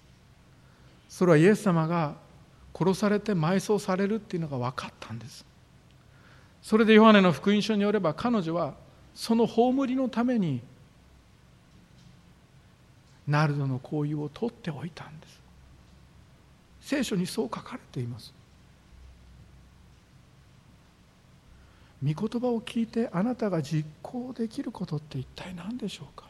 [1.07, 2.15] それはイエス様が
[2.77, 5.45] 殺されて埋葬されるっていうのが分かったんです。
[6.61, 8.73] それでヨハネの福音書によれば彼女は
[9.15, 10.61] その葬りのために
[13.27, 15.39] ナルドの香油を取っておいたんです。
[16.81, 18.33] 聖書にそう書かれています。
[22.03, 26.25] 御言葉を聞いてあなたが実行できることって一体何でしょうか。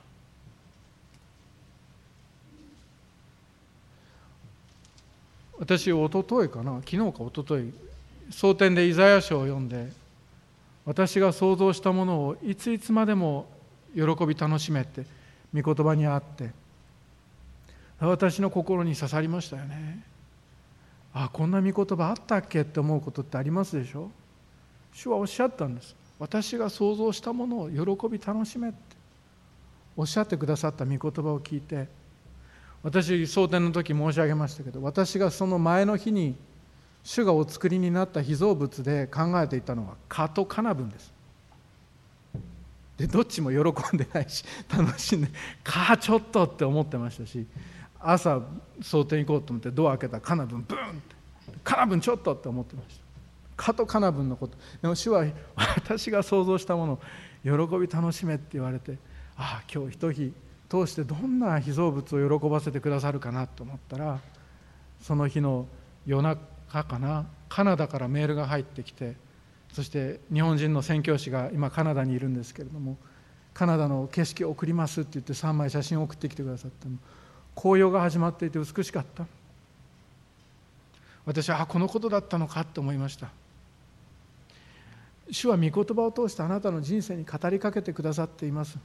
[5.58, 7.74] 私おとといかな昨日かおととい
[8.30, 9.92] 蒼天でイザヤ書を読んで
[10.86, 13.48] 私が想像したものをいついつまでも
[13.96, 15.06] 喜び楽しめって
[15.54, 16.52] 御言葉にあって
[18.00, 20.04] 私の心に刺さりましたよね。
[21.14, 24.12] あこんな御言葉あったっけって思うことってありますでしょ？
[24.94, 25.96] 主はおっしゃったんです。
[26.20, 28.78] 私が想像したものを喜び楽しめって。
[29.98, 31.88] おっしゃってくださった御言葉を聞いて
[32.84, 36.36] 私蒼天の時申し上げましたけど私がその前の日に
[37.06, 41.14] 主がお作りになった被造物で考えていたのは蚊とカナブンです。
[42.98, 44.44] でどっちも喜んでないし
[44.76, 45.28] 楽しんで
[45.64, 47.46] 「蚊ちょっと」って思ってましたし
[48.00, 48.42] 朝
[48.82, 51.16] 蒼天行こうと思ってドア開けたらカナブンブーンって
[51.64, 53.06] 「カナブンちょっと」って思ってました。
[53.58, 54.58] 蚊とカナブンのこと。
[54.82, 58.98] でも主は私が想像したものを喜び楽しめって言われて
[59.38, 60.34] ああ今日ひと日
[60.68, 64.20] 通してどんな被造物を喜ばせてくださるかなと思ったら
[65.00, 65.68] その日の
[66.06, 67.26] 夜中かな？
[67.48, 69.16] カナダからメールが入ってきて
[69.72, 72.98] そして日本人の宣教師が今カナダにいるんですけれども
[73.54, 76.88] カナダの景色を送りますって言って3枚写真を送ってきてくださって
[77.56, 79.26] 紅葉が始まっていて美しかった。
[81.26, 83.30] 私はあこのことだったのかと思いました。
[85.32, 88.78] 主は御言葉を通してあなたの人生に語りかけてくださっています。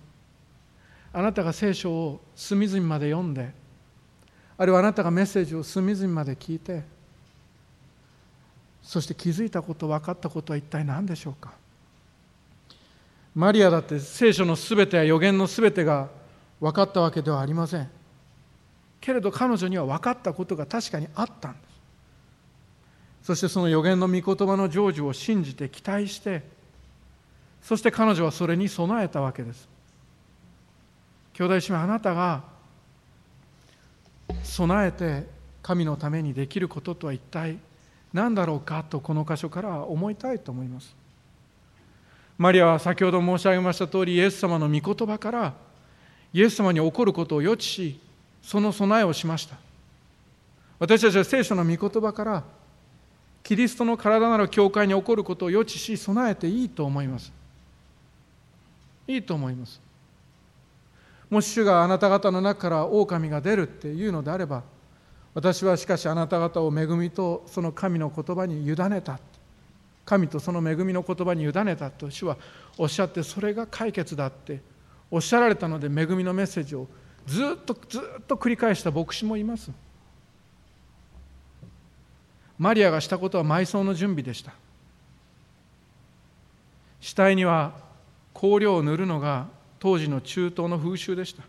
[1.13, 3.53] あなたが聖書を隅々まで読んで
[4.57, 6.85] あるいはあなたがメッセージを隅々まで聞いて
[8.83, 11.53] そして気づいたこと分かったことは一体何でしょうか？
[13.35, 16.09] マリアだって聖書のすべてや予言のすべてが
[16.61, 17.89] 分かったわけではありません。
[19.01, 21.59] けれど彼女には分かったことが確かにあったんで
[23.23, 23.27] す。
[23.29, 26.43] そしてその予言の御言葉の成就を信じて期待して
[27.63, 29.69] そして彼女はそれに備えたわけです。
[31.35, 32.43] 兄弟姉妹あなたが
[34.43, 35.27] 備えて
[35.63, 37.59] 神のためにできることとは一体
[38.13, 40.95] 何だろうかとこの箇所から思いたいと思います。
[42.39, 45.55] マリアは先ほど申し上げました通りイエス様の御言葉から
[46.33, 48.01] イエス様に起こることを予知し
[48.43, 49.57] その備えをしました。
[50.79, 52.43] 私たちは聖書の御言葉から
[53.43, 57.33] キリストの体なる教会に起こることを予知し備えていいと思います。
[59.07, 59.81] いいと思います。
[61.29, 64.63] もし主があなた方の中から狼が出るっていうのであれば
[65.35, 69.21] 私はしかしあなた方を恵みとその神の言葉に委ねた。
[70.05, 72.37] 神とその恵みの言葉に委ねたと主は
[72.77, 74.61] おっしゃってそれが解決だって
[75.09, 76.89] おっしゃられたので恵みのメッセージを
[77.27, 79.71] ずっとずっと繰り返した牧師もいます。
[82.59, 84.53] マリアがしたことは埋葬の準備でした。
[87.01, 87.73] 死体には
[88.35, 89.47] 香料を塗るのが
[89.79, 91.43] 当時の中東の風習でした。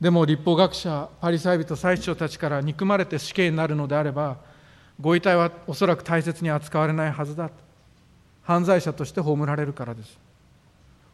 [0.00, 4.36] でも立法学者パリサイ人最長たちから憎まれて死刑になるのであれば
[5.00, 7.54] ご遺体はおそらく大切に扱われないはずだと。
[8.42, 10.18] 犯罪者として葬られるからです。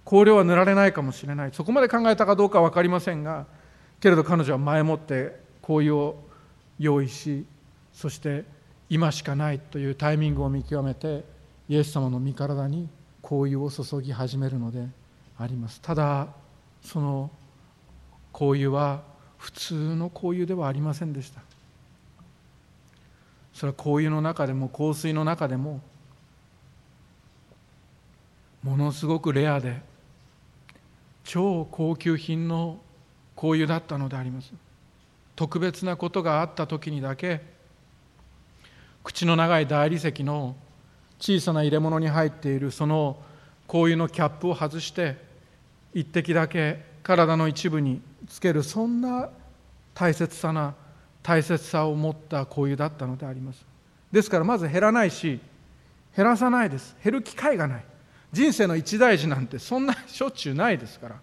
[0.05, 1.51] 香料は塗られないかもしれない。
[1.53, 3.47] そこまで考えたかどうかは分かりませんが
[4.01, 6.17] けれど彼女は前もって香油を
[6.79, 7.47] 用意し
[7.93, 8.45] そして
[8.91, 11.25] 今しかないというタイミングを見極めて
[11.69, 12.89] イエス様の身体に
[13.23, 14.87] 香油を注ぎ始めるので
[15.39, 15.81] あります。
[15.81, 16.29] ただ
[16.83, 17.31] その
[18.33, 19.03] 香油は
[19.39, 21.41] 普通の香油ではありませんでした。
[23.53, 25.81] それは香油の中でも香水の中でも
[28.63, 29.83] ものすごくレアで
[31.25, 32.79] 超高級品の
[33.37, 34.53] 香油だったのであります。
[35.35, 37.41] 特別なことがあった時にだけ
[39.03, 40.55] 口の長い大理石の
[41.19, 43.17] 小さな入れ物に入っているその
[43.67, 45.17] 香油のキャップを外して
[45.95, 48.01] 一滴だけ体の一部に
[48.33, 49.29] つけるそんな
[49.93, 50.75] 大切さな
[51.23, 53.63] 大切さを持った香油だったのであります。
[54.11, 55.39] ですからまず減らないし
[56.17, 56.97] 減らさないです。
[57.05, 57.85] 減る機会がない。
[58.33, 61.17] 人生の一大事なんてそんなしょっちゅうないですから。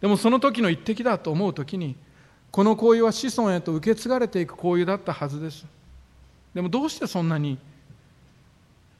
[0.00, 1.94] でもその時の一滴だと思う時に
[2.50, 5.64] この香油は子孫へと受け継がれていく香油だったはずです。
[6.52, 7.58] でもどうしてそんなに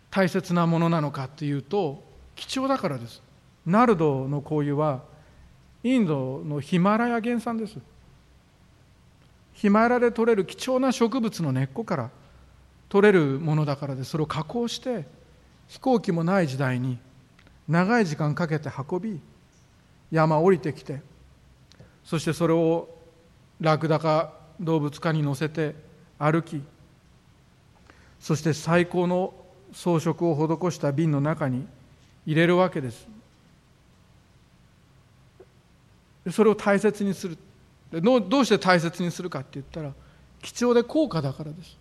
[0.09, 2.01] 大切なものなのかっていうと
[2.37, 3.21] 貴重だからです。
[3.67, 5.18] ナルドの香油は
[5.85, 7.79] インドのヒマラヤ原産です。
[9.55, 12.11] ヒマラヤで取れる貴重な植物の根っこから
[12.89, 15.05] 取れるものだからでそれを加工して
[15.67, 16.99] 飛行機もない時代に
[17.69, 19.21] 長い時間かけて運び
[20.11, 21.01] 山降りてきて
[22.05, 22.89] そしてそれを
[23.61, 25.75] ラクダか動物かに乗せて
[26.19, 26.63] 歩き
[28.21, 29.35] そして最高の
[29.73, 31.67] 装飾を施した瓶の中に
[32.27, 33.18] 入れるわけです。
[36.31, 37.39] それを大切にする。
[37.91, 39.93] どうして大切にするかって言ったら
[40.43, 41.79] 貴重で高価だからです。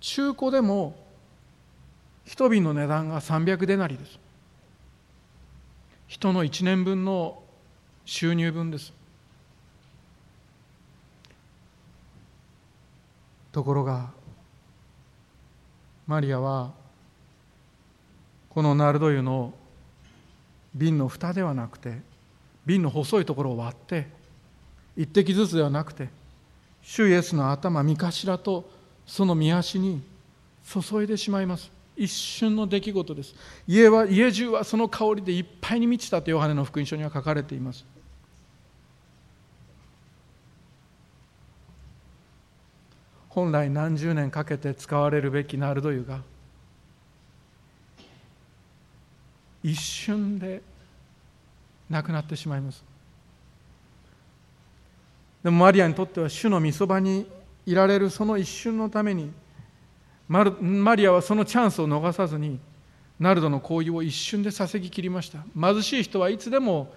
[0.00, 0.94] 中古でも
[2.24, 4.18] 一瓶の値段が300デナリです。
[6.08, 7.42] 人の1年分の
[8.04, 8.92] 収入分です。
[13.50, 14.10] ところが
[16.06, 16.72] マリアは
[18.50, 19.54] このナルド油の
[20.74, 22.00] 瓶の蓋ではなくて
[22.64, 24.06] 瓶の細いところを割って
[24.96, 26.08] 一滴ずつではなくて
[26.82, 28.70] 主イエスの頭三頭と
[29.06, 30.02] その見足に
[30.64, 31.70] 注いでしまいます。
[31.96, 33.34] 一瞬の出来事です。
[33.66, 37.84] 家は家中はその香りでいっぱいに満ちたとヨハネの福音書には書かれています。
[43.28, 46.22] 本来何十年かけて使われるべきナルド油が
[49.62, 50.60] 一瞬で
[51.92, 52.82] なくなってしまいます。
[55.44, 57.26] でもマリアにとっては主の御そばに
[57.66, 59.30] いられるその一瞬のために
[60.28, 60.44] マ
[60.96, 62.58] リアはそのチャンスを逃さずに
[63.20, 65.44] ナルドの行為を一瞬で捧ぎ切りました。
[65.60, 66.92] 貧しい人はいつでも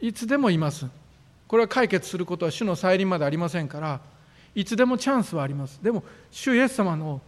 [0.00, 0.86] いつでもいます。
[1.46, 4.00] これは解決することは主の再臨までありませんから
[4.54, 5.78] いつでもチャンスはあります。
[5.82, 7.20] でも主イエス様の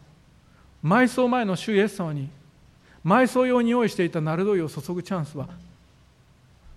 [0.85, 2.29] 埋葬前の主イエス様に
[3.05, 5.49] 埋葬用に用意していたナルド油を注ぐチャンスは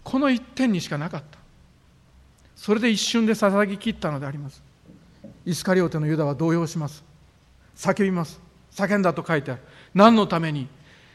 [0.03, 1.37] この一点にしかなかった。
[2.55, 4.61] それで一瞬で捧ぎ切ったのであります。
[5.45, 7.03] イスカリオテのユダは動揺します。
[7.75, 8.39] 叫びます。
[8.71, 9.61] 叫んだと書いてある。
[9.93, 10.67] 何のために？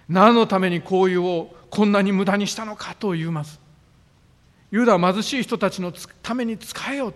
[0.09, 3.61] 何のために交友をこんなに無駄にしたのかと言います。
[4.71, 7.15] ユダは貧しい人たちのために使えよう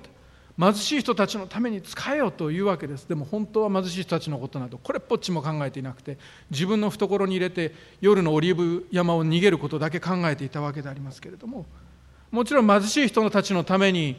[0.59, 3.09] 貧しい人たちのために使えよというわけです。
[3.09, 6.19] でも本当は貧しい人たちのことなどこれっぽっちも考えていなくて
[6.51, 11.65] 自分の懐に入れて夜のオリーブ山を逃げることだけ考えていたわけでありますけれども
[12.33, 14.17] もちろん貧しい人たちのために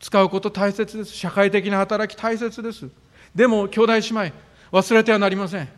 [0.00, 1.12] 使うこと大切です。
[1.12, 2.88] 社会的な働き大切です。
[3.34, 4.32] でも兄弟姉妹
[4.70, 5.68] 忘れてはなりません。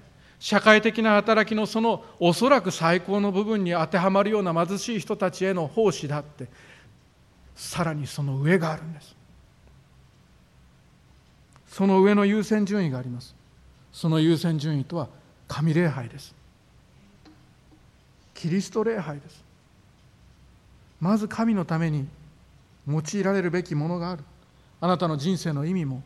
[0.40, 6.48] 社会的な働きのそのおそらく最高の部分に当てはまるような貧しい人たちへの奉仕だって
[7.54, 9.19] さらにその上があるんです。
[11.70, 13.34] その上の優先順位があります。
[13.92, 15.08] その優先順位とは
[15.46, 16.34] 神礼拝です。
[18.34, 19.44] キリスト礼拝です。
[21.00, 22.08] まず神のために
[22.88, 24.24] 用いられるべきものがある。
[24.80, 26.02] あなたの人生の意味も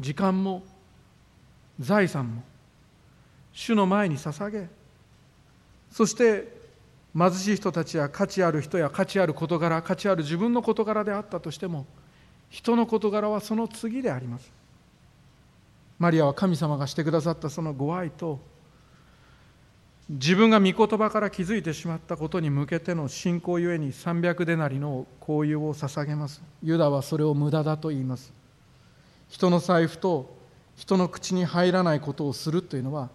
[0.00, 0.62] 時間も
[1.78, 2.42] 財産も
[3.52, 4.68] 主の前に捧げ。
[5.90, 6.50] そして
[7.16, 11.84] 貧しい人たちや価値ある人や価値ある事柄価値ある自分の事柄であったとしても
[12.48, 14.63] 人の事柄はその次であります。
[16.04, 18.38] マリアは神様がしてくださったそのご愛と
[20.10, 26.42] 自分が御言葉から気づいてしまったことに向けての信仰ゆえに300デナリの交友を捧げます。
[26.62, 28.34] ユダはそれを無駄だと言います。
[29.30, 30.36] 人の財布と
[30.76, 33.08] 人の口に入らないことをするというのは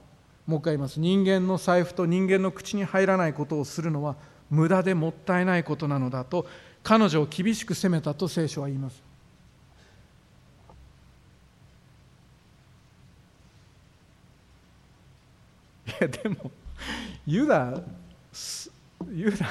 [0.48, 1.00] もう一回言います。
[1.00, 4.16] 人間の財布と人間の口に入らないことをするのは
[4.50, 6.48] 無駄でもったいないことなのだと
[6.82, 9.09] 彼女を厳しく責めたと聖書は言います。
[16.00, 16.52] やでも
[17.26, 17.82] ユダ
[19.12, 19.48] ユダ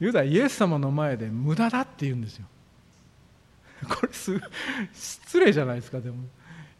[0.00, 2.46] ユダイエス様の前で無駄だって言うんですよ。
[3.88, 4.40] これす
[4.92, 6.16] 失礼じゃないですかでも。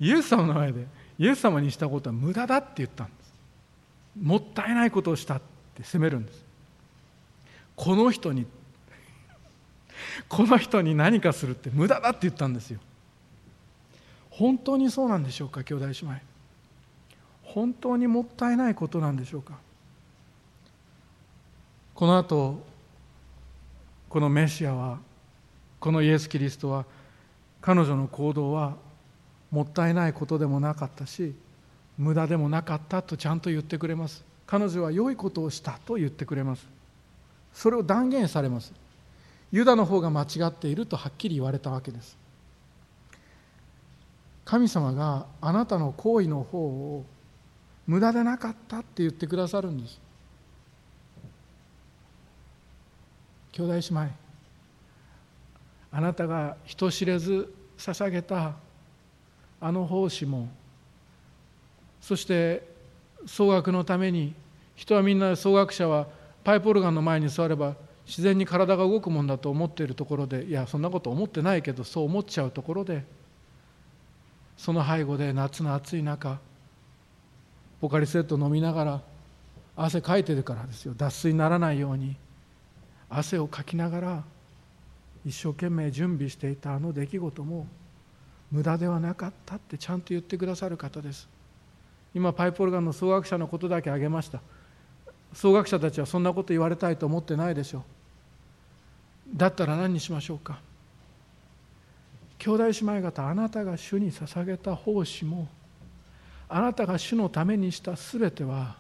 [0.01, 0.87] イエス様の前で
[1.19, 3.33] イエス様にしたことは無駄だって言ったんです。
[4.21, 5.43] もったいないことをしたっ
[5.75, 6.45] て責めるんです。
[7.75, 8.47] この人に
[10.29, 12.81] この人に何かするって無駄だって言ったんですよ。
[14.31, 16.21] 本当にそうなんでしょうか兄弟姉妹。
[17.55, 19.55] 本当にもったいないことなんでしょうか？
[21.95, 22.63] この後
[24.09, 24.99] このメシアは
[25.81, 26.85] このイエス・キリストは
[27.61, 28.77] 彼女の行動は
[29.51, 31.35] もったいないことでもなかったし
[31.97, 34.25] 無駄でもなかったとちゃんと言ってくれます。
[34.47, 36.67] 彼女は良いことをしたと言ってくれます。
[37.53, 38.73] それを断言されます。
[39.51, 42.17] ユダの方が間違っているとはっきり言われたわけです。
[44.45, 47.05] 神様があなたの行為の方を
[47.89, 49.99] 無駄でなかったって言ってくださるんです。
[53.53, 54.11] 兄弟姉妹
[55.91, 58.55] あなたが人知れず捧げた
[59.61, 60.49] あの奉仕も
[62.01, 62.63] そして
[63.27, 64.35] 総額のために
[64.77, 66.07] 人はみんな総額者は
[66.45, 67.75] パイプオルガンの前に座れば
[68.07, 73.05] 自然に体が動くもんだと思っているところでいやそんなこと思ってないけどそう思っちゃうところで
[74.57, 76.39] その背後で夏の暑い中
[77.81, 79.01] ポカリスエット飲みながら
[79.77, 80.95] 汗かいてるからですよ。
[80.97, 82.17] 脱水にならないように。
[83.09, 84.25] 汗をかきながら
[85.25, 87.67] 一生懸命準備していたあの出来事も
[88.51, 91.29] 無駄ではなかったってちゃんと言ってくださる方です。
[92.15, 94.41] 今パイプオルガンの総学者のことだけ挙げました。
[95.33, 97.83] 総学者たちはそんなこと言われたいと思ってないでしょう。
[99.37, 100.61] だったら何にしましょうか。
[102.39, 105.49] 兄弟姉妹方あなたが主に捧げた奉仕も
[106.49, 108.77] あなたが主のためにした全ては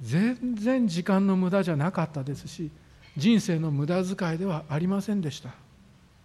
[0.00, 2.70] 全然時間の無駄じゃなかったですし
[3.16, 5.50] 人生の無駄遣いではありませんでした。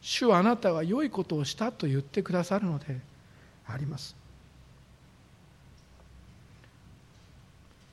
[0.02, 3.00] 主はあなたが良いことをしたと言ってくださるので
[3.68, 4.16] あります。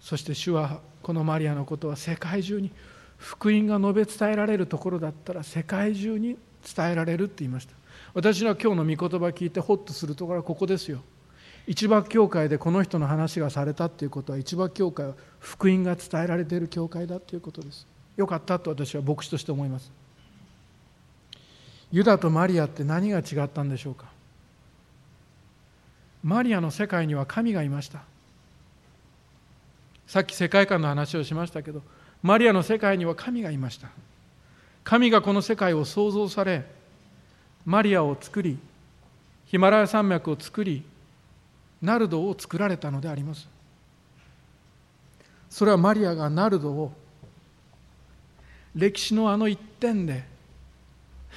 [0.01, 2.70] そして主はこのマリアのことは世界中に
[3.18, 6.36] 福音が述べ伝えられるところだったら世界中に
[6.76, 7.74] 伝えられるって言いました。
[8.14, 11.03] 私は今日の御言葉聞いてホッとするところはここですよ。
[11.67, 17.87] 一幕教会でこの人の話がされたっていうことは一幕教会は福音が伝えられている教会だということです。
[18.17, 19.91] よかったと私は牧師として思います。
[21.93, 24.07] ユダとマリアって何が違ったんでしょうか。
[26.23, 28.03] マリアの世界には神がいました。
[30.07, 31.83] さっき世界観の話をしましたけど
[32.23, 33.89] マリアの世界には神がいました。
[34.85, 36.64] 神がこの世界を創造され
[37.64, 38.57] マリアを作り
[39.47, 40.85] ヒマラヤ山脈を作り
[41.83, 43.49] ナルドを作られたのであります。
[45.51, 46.93] それはマリアがナルドを
[48.74, 50.24] 歴史のあの一点で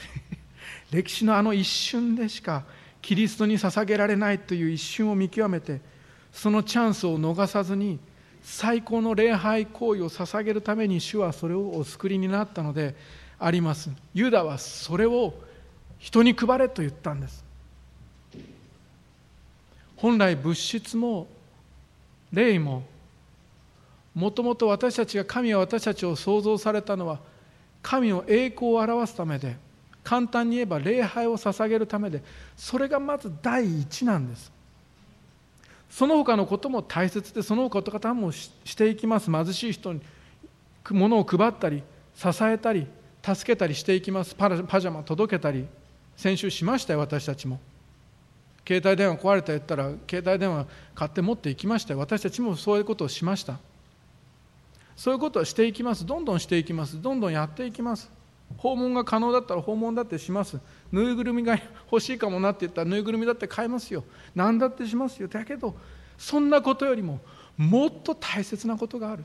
[0.92, 2.66] 歴史のあの一瞬でしか
[3.02, 5.80] キリストに捧げられないという一瞬を見極めて
[6.34, 8.00] そのチャンスを逃さずに
[8.44, 12.96] 最高の礼拝行為を捧げるために主はそれをお作りになったので
[13.38, 13.90] あります。
[14.14, 15.34] ユダはそれを
[15.98, 17.49] 人に配れと言ったんです。
[20.02, 21.28] 本来物質も
[22.32, 22.84] 霊も
[24.16, 27.20] もともと私たちが神は私たちを創造されたのは
[27.82, 29.56] 神の栄光を表すためで
[30.04, 32.24] 簡単に言えば礼拝を捧げるためで
[32.56, 34.52] それがまず第一なんです。
[35.90, 39.30] その他のことも大切でその他の方もしていきます。
[39.30, 40.02] 貧しい人に
[40.92, 41.84] 物を配ったり
[42.16, 42.88] 支えたり
[43.24, 44.34] 助けたりしていきます。
[44.34, 45.66] パジャマ届けたり
[46.16, 47.60] 先週しましたよ私たちも。
[48.68, 53.58] 携帯電話壊れた言ったら携帯電話買って持っていきました私たちもそういうことをしました。
[54.96, 56.06] そういうことをしていきます。
[56.06, 57.02] どんどんしていきます。
[57.02, 58.12] どんどんやっていきます。
[58.58, 60.60] 訪問が可能だったら訪問だってします。
[60.92, 61.58] ぬいぐるみが
[61.90, 64.04] 欲しいかもなって言ったらぬいぐるみだって買いますよ。
[64.36, 65.30] 何だってしますよ。
[65.30, 65.74] だけど
[66.18, 67.22] そんなことよりも
[67.56, 69.24] もっと大切なことがある。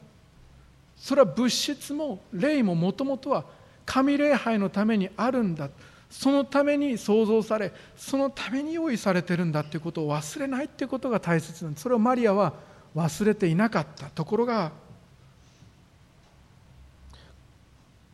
[0.96, 3.44] それは物質も霊ももともとは
[3.84, 5.70] 神礼拝のためにあるんだ。
[6.16, 11.82] そのために創造されそのために用意されてるんだっていうことを忘れないっていうことが大切なんです。
[11.82, 12.54] それをマリアは
[12.94, 14.70] 忘れていなかったところが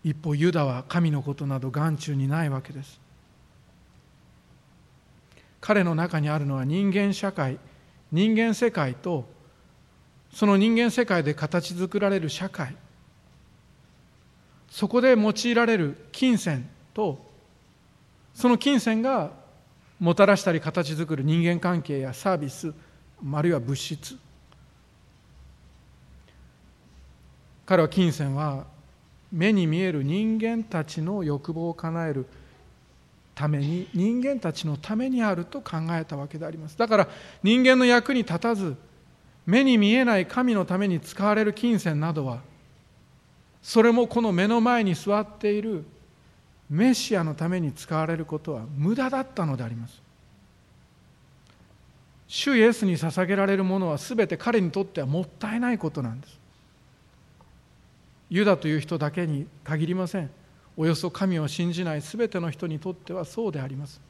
[0.03, 2.99] 一方ユダは神のことなど眼中にないわけです。
[5.61, 7.59] 彼の中にあるのは人間社会
[8.11, 9.29] 人間世界と
[10.33, 12.75] その人間世界で形作られる社会。
[14.71, 17.30] そこで用いられる金銭と
[18.41, 19.33] その金銭が
[19.99, 22.73] もたらしたり形作る人間関係やサービス
[23.33, 24.17] あるいは物質。
[27.67, 28.65] 彼は金銭は
[29.31, 32.27] 目に見える人間たちの欲望を叶える
[33.35, 36.79] ために人間たちのためにあると考えたわけであります。
[36.79, 37.09] だから
[37.43, 38.75] 人間の役に立たず
[39.45, 42.41] 目に見えない神のために使われる金銭などは
[43.63, 45.85] それもこの目の前に座っている
[46.71, 50.01] メシアのために使われることは無駄だったのであります。
[52.29, 56.39] 主イエスに捧げられるものは全て彼にとってはもったいないことなんです。
[58.31, 60.31] ユダという人だけに限りません。
[60.77, 64.01] およそ神を信じない全ての人にとってはそうであります。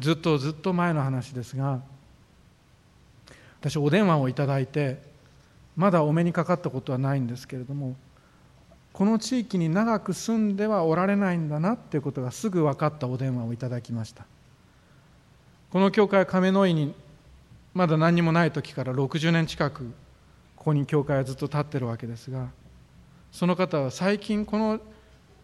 [0.00, 1.80] ずっとずっと前の話ですが
[3.60, 5.00] 私お電話をいただいて
[5.76, 7.94] まだお目にかかったことはないんですけれども
[8.92, 14.26] この地域に長く住んではおられないんだなっていうことがすぐ分かったお電話をいただきました。
[15.70, 16.94] この教会は亀の井に
[17.72, 19.90] まだ何にもない時から60年近く
[20.56, 22.48] ここに教会はずっと立ってるわけですが
[23.32, 24.78] その方は最近この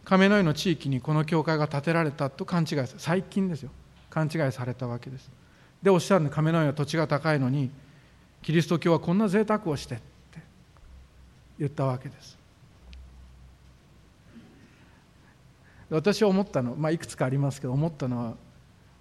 [0.04, 3.70] 亀の井の地域にこの教会が建てられたと勘違い最近ですよ。
[4.10, 5.30] 勘違いされたわけです。
[5.82, 7.70] でおっしゃるの亀の井は土地が高いのに
[8.42, 10.04] キリスト教はこんな贅沢をしてって
[11.58, 12.37] 言ったわけです。
[15.90, 18.34] 私は思ったの、まあ、いくつかありますけど思ったのは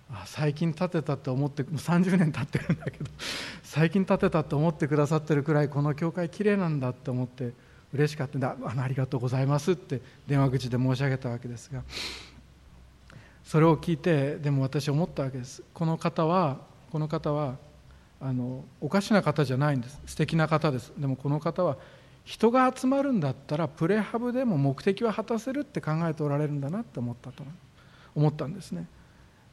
[0.09, 3.11] あ最近建てたって思ってもう30年経ってるんだけど
[3.63, 7.53] 最近建てたって思ってくださってるくらいこの教会きれいなんだって思って
[7.93, 11.83] 嬉しかったんであありがとうございますって電話口で申し上げたわけですが
[13.43, 15.63] それを聞いてでも私思ったわけです。
[15.73, 16.57] この方は
[16.91, 17.55] この方は
[18.19, 20.01] あのおかしな方じゃないんです。
[20.05, 20.91] 素敵な方です。
[20.97, 21.77] でもこの方は
[22.27, 27.43] 人が集まるんだったらプレハブでも目的は果たせるって考えておられるんだなって思ったと。
[28.17, 28.85] 思ったんですね。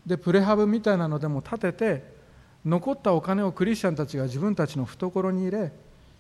[0.05, 2.14] でプレハブみたいなのでも建てて
[2.64, 5.72] 残ったお金をクリスチャンたちが自分たちの懐に入れ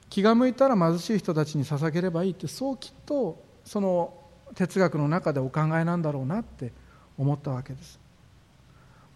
[0.08, 4.14] 気が向いたら貧しい人たちに捧げればいいってそうきっとその
[4.54, 6.70] 哲学の中でお考えなんだろうなって
[7.18, 7.98] 思ったわけです。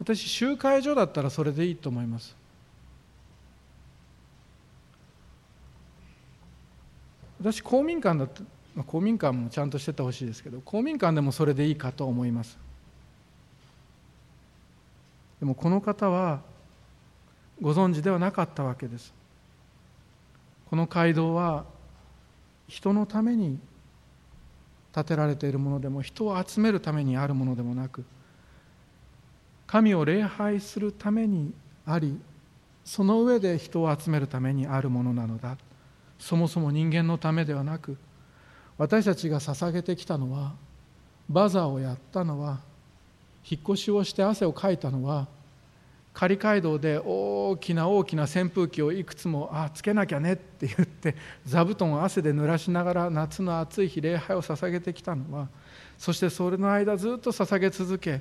[0.01, 2.35] 私集会所だったらそれでいいと思います。
[7.41, 8.43] 私公民館だと、
[8.75, 12.59] まあ、公民館もちゃんとしててほしいですけど公民館でもそれでいいかと思います。
[15.41, 16.41] でもこの方は
[17.61, 19.13] ご存知ではなかったわけです。
[20.69, 21.65] この街道は
[22.67, 23.59] 人のために
[24.93, 28.05] 建てられているものでも人を集めるためにあるものでもなく
[29.67, 31.53] 神を礼拝するために
[31.87, 32.19] あり
[32.85, 35.57] その上で人を集めるためにあるものなのだ。
[36.19, 37.97] そもそも人間のためではなく
[38.77, 40.53] 私たちが捧げてきたのは
[41.29, 42.61] バザーをやったのは
[43.49, 45.27] 引っ越しをして汗をかいたのは
[46.19, 51.15] 仮街道で大きな大きな扇風機をいくつもあつけなきゃねって言って
[51.47, 55.49] 座布団を汗で濡らしながら夏の暑い日礼拝を捧げてきたのは
[55.97, 58.21] そしてそれの間ずっと捧げ続け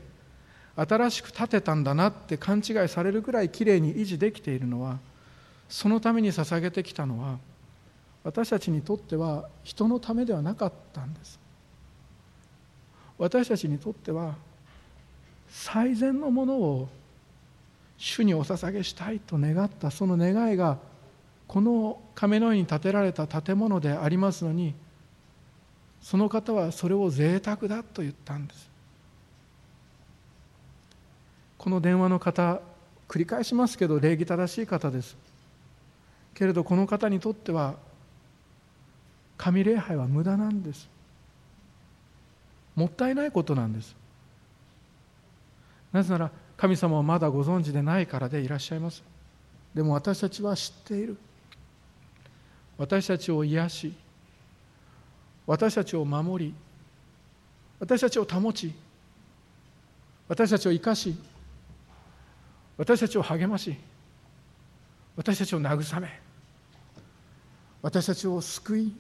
[0.76, 5.00] 新しく建てたんだなって勘違いされるぐらいきれいに維持できているのは
[5.68, 7.40] そのために捧げてきたのは
[8.24, 11.40] 私たちにとっては人のためではなかったんです。
[13.18, 14.36] 私たちにとっては
[15.50, 16.90] 最善のものを
[17.98, 19.92] 主にお捧げしたいと願った。
[19.92, 20.78] その願いが
[21.48, 24.74] この亀の井に建てられた建物でありますのに
[26.02, 28.70] その方はそれを贅沢だと言ったんです。
[31.58, 32.62] この電話の方
[33.08, 35.18] 繰り返しますけど礼儀正しい方です。
[36.34, 37.76] けれどこの方にとっては
[39.38, 40.90] 神礼拝は無駄なんです。
[42.76, 43.96] もったいないことなんです。
[45.92, 49.04] なぜなら神様をまだご存知でないからでいらっしゃいます。
[49.74, 51.18] でも私たちは知っている。
[52.78, 53.94] 私たちを癒し
[55.46, 56.54] 私たちを守り
[57.80, 58.74] 私たちを保ち
[60.28, 61.16] 私たちを生かし
[62.78, 63.76] 私たちを励まし
[65.16, 66.20] 私たちを慰め
[67.82, 68.94] 私たちを救い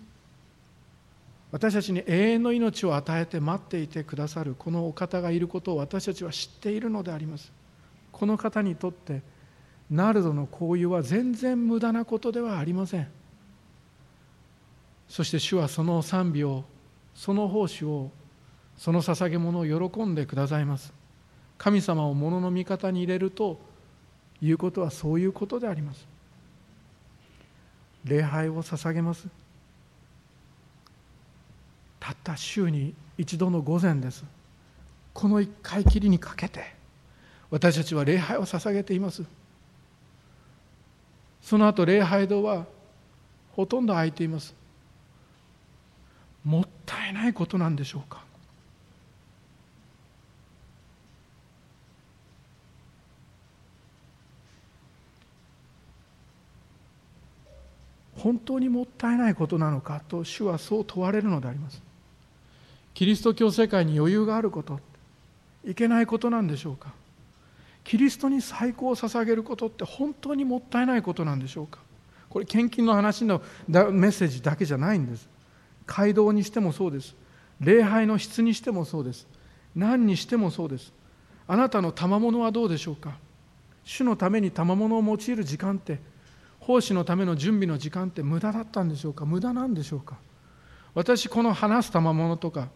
[1.51, 7.51] 私たちに永遠の命を与えて待っていてくださるこのお方がいることを私たちは知っているのであります。
[8.11, 9.21] この方にとって
[9.89, 13.07] ナルドの交友は全然無駄なことではありません。
[15.07, 16.65] そして主はその賛美を
[17.15, 18.11] その奉仕を
[18.77, 20.93] その捧げ物を喜んでくださいます。
[21.57, 23.59] 神様を物の味方に入れると
[24.41, 26.05] いうことはそういうことであります。
[28.03, 29.27] 礼拝を捧げます。
[32.07, 34.23] たった週に一度の午前です。
[35.13, 36.73] この一回きりにかけて
[37.51, 39.25] 私たちは礼拝を捧げています。
[41.41, 42.65] その後礼拝堂は
[43.51, 44.55] ほとんど空いています。
[46.45, 48.23] もったいないことなんでしょうか。
[58.15, 61.86] 本当にもったいないことなのかと主はそう問われるのであります。
[62.97, 64.79] キリスト教世界に余裕があること
[65.63, 66.93] いけないことなんでしょうか？
[67.83, 71.77] キリストに最高を捧げることって本当にもったいないことなんでしょうか？
[72.27, 73.77] これ献金の話のメ
[74.07, 75.29] ッセージだけじゃないんです。
[75.85, 77.15] 街道にしてもそうです。
[77.61, 79.27] 礼拝の質にしてもそうです。
[79.75, 80.91] 何にしてもそうです。
[81.47, 83.19] あなたの賜物はどうでしょうか？
[83.83, 85.99] 主のために賜物を用いる時間って
[86.59, 89.23] 奉仕のための準備の時間って無駄だったんでしょうか？
[89.27, 90.17] 無駄なんでしょうか？
[90.95, 92.69] 私この話す賜物とか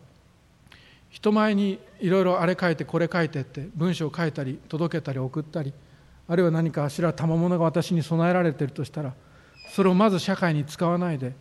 [1.12, 5.74] 人前にいろいろあれ書いてこれ書いてって文章を書いたり届けたり送ったり
[6.28, 9.14] あるいは何かあしら賜物が私に備えられているとしたら
[9.70, 11.34] それをまず社会に使わないで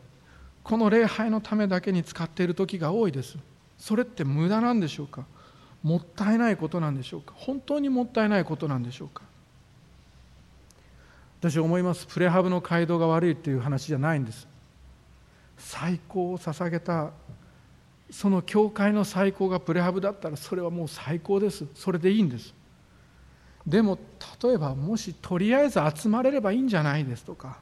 [0.63, 3.39] この礼拝のためだけに使っている時が多いです。
[3.79, 5.25] それって無駄なんでしょうか？
[5.83, 7.33] もったいないことなんでしょうか？
[7.35, 9.23] 本当にもったいないことなんでしょうか？
[11.41, 12.07] 私思います。
[12.07, 14.47] プレハブの街道が悪いっていう話じゃないんです。
[15.57, 17.11] 最高を捧げた
[18.11, 21.67] その教会の最高がプレハブだったらそれはもう最高です。
[21.75, 22.55] それでいいんです。
[23.67, 23.99] でも
[24.43, 27.59] 例えばもしとりあえず集まれればいいんじゃないですとか。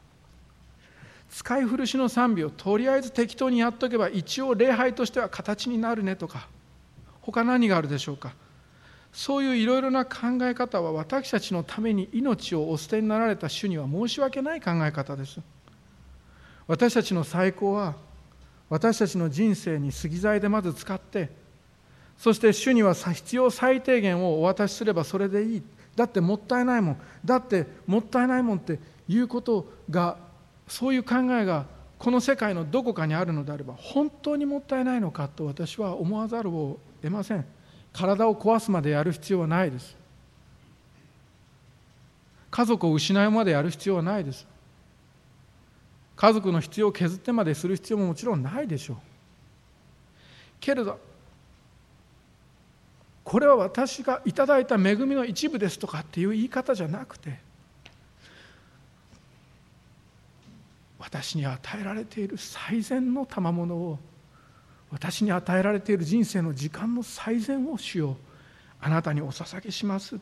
[1.31, 6.49] 使い古しの賛美をとりあえず適当にやっとけば一応礼拝としては形になるねとか。
[7.21, 8.33] 他何があるでしょうか。
[9.13, 15.41] そういういろいろな考え方は私たちのために命をお捨てになられた主には申し訳ない考え方です。
[16.67, 17.97] 私たちの最高は
[18.69, 21.31] 私たちの人生に過ぎ剤でまず使って
[22.19, 25.63] そして主には必要最低限をお渡しすればそれでいい。
[25.95, 26.97] だってもったいないもん。
[27.25, 30.17] だってもったいないもんっていうことが
[30.67, 31.67] そういう考えが
[31.97, 37.45] この世界のどこかにあるのであれば本当にもったいないのかと私は思わざるを得ません。
[37.93, 39.97] 体を壊すまでやる必要はないです。
[42.51, 44.45] 家族を失うまでやる必要はないです。
[46.19, 48.97] 家族の必要を削ってまでする必要ももちろんないでしょう。
[50.59, 50.99] けれど
[53.23, 57.39] これは私がいただいた恵みの一部ですとかっていう言い方じゃなくて
[60.99, 64.01] 私に与えられている最善の賜物を
[64.91, 68.17] 私に与えられている人生の時間の最善を主よう。
[68.81, 70.19] あなたにお捧げします。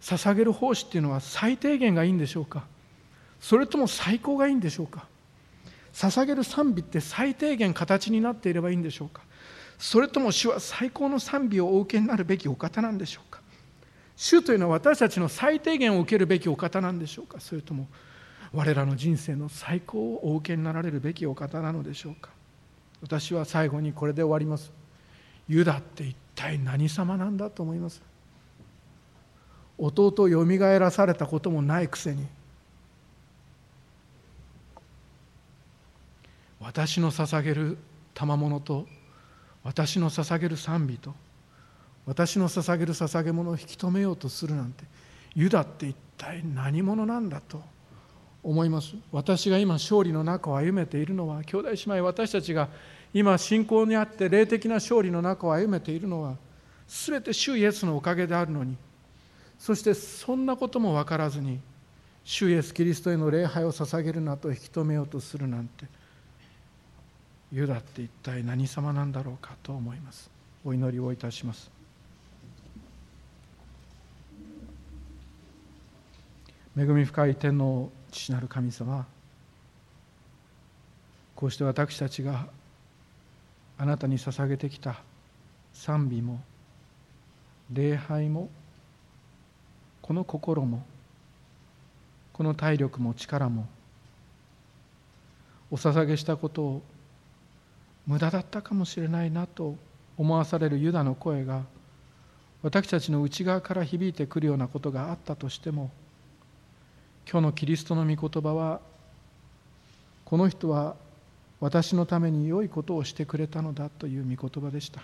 [0.00, 2.64] 捧げる奉仕っていうのは最低限がいいんでしょうか。
[3.44, 5.06] それとも最高がいいんでしょうか？
[5.92, 9.20] 捧げる賛美って最低限形になっていればいいんでしょうか？
[9.78, 13.42] それとも主は最高の賛美をお受けになるべきお方なんでしょうか？
[14.16, 17.38] 主というのは私たちの最低限を受けるべきお方なんでしょうか？
[17.38, 17.86] それとも
[18.54, 22.30] 我らの人生の最高をお受けになられるべきお方なのでしょうか？
[23.02, 24.72] 私は最後にこれで終わります。
[25.48, 28.00] ユダって一体何様なんだと思います？
[29.76, 32.26] 弟をよみがえらされたこともないくせに
[36.64, 37.76] 私の捧げる
[38.14, 38.86] 賜物と
[39.62, 41.14] 私の捧げる賛美と
[42.06, 44.84] 私の捧げる捧げ物を引き止めようとするなんて
[45.34, 47.60] ユダって一体何者なんだと
[48.42, 48.94] 思います。
[49.12, 52.68] 私が今勝利の中を歩めているのは兄弟姉妹私たちが
[53.12, 56.36] 今信仰にあって霊的な勝利の中を歩めているのは
[56.88, 58.76] 全て主イエスのおかげであるのに
[59.58, 61.60] そしてそんなことも分からずに
[62.24, 65.86] 主イエスキリストへの礼拝を捧げるなと引き止めようとするなんて
[67.52, 70.30] ユダって一体何様なんだろうかと思います。
[70.64, 71.70] お祈りをいたします。
[76.76, 79.06] 恵み深い天皇父なる神様
[81.36, 82.46] こうして私たちが
[83.78, 85.00] あなたに捧げてきた
[85.72, 86.40] 賛美も
[87.72, 88.48] 礼拝も
[90.02, 90.84] この心も
[92.32, 93.66] この体力も力も
[95.70, 96.82] お捧げしたことを
[98.06, 99.76] 無駄だったかもしれないなと
[100.16, 101.62] 思わされるユダの声が
[102.62, 105.90] 私たちの内側から響いてくるようなことがあったとしても
[107.30, 108.80] 今日のキリストの御言葉は
[110.24, 110.96] この人は
[111.60, 115.02] 私のために良いことをしてくれたのだという御言葉でした。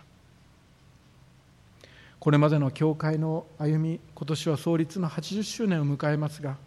[2.18, 6.58] これまでの教会の歩み今年は創立の80周年を迎えますが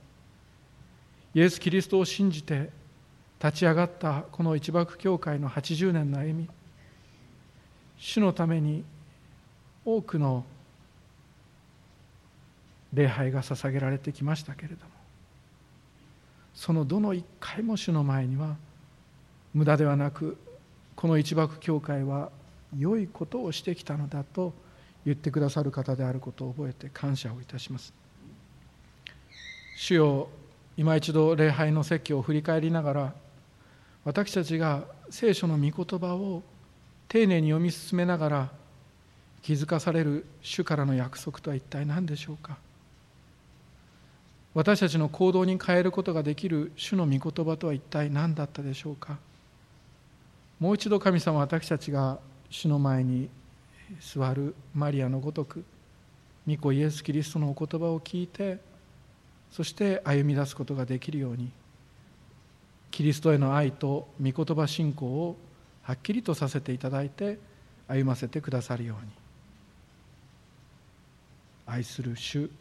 [1.36, 2.71] イエス・キリストを信じて
[3.44, 6.50] 立ち上がったこの一幕教会の80年の歩み
[7.98, 8.86] 主のために
[9.84, 10.46] 多くの
[12.94, 14.82] 礼拝が捧げられてきましたけれども
[16.54, 18.56] そのどの一回も主の前には
[19.54, 20.38] 無駄ではなく
[20.96, 22.32] この一幕教会は
[22.78, 24.54] 良いことをしてきたのだと
[25.06, 27.94] 言ってくださる方であることを覚えて感謝をいたします。
[29.76, 30.30] 主よ
[30.78, 33.22] 今一度礼拝の説教を振り返りながら
[34.06, 36.43] 私たちが聖書の御言葉を
[37.08, 38.49] 丁寧に読み進めながら
[39.41, 42.58] 気づかされる主からの約束とは一体何でしょうか？
[44.54, 49.18] 私たちの行動に変えることができる主の御言葉とは一体何だったでしょうか？
[50.60, 53.30] もう一度神様私たちが主の前に
[53.99, 55.64] 座るマリアのごとく
[56.47, 58.60] 御子イエス・キリストのお言葉を聞いて
[59.51, 61.51] そして歩み出すことができるように
[62.94, 65.36] キリストへの愛と御言葉信仰を
[65.82, 67.39] はっきりとさせていただいて
[67.88, 69.12] 歩ませてくださるように
[71.66, 72.52] 愛する主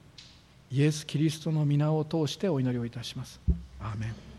[0.70, 3.42] イエス・キリストの皆を通してお祈りをいたします。
[3.78, 4.31] アーメン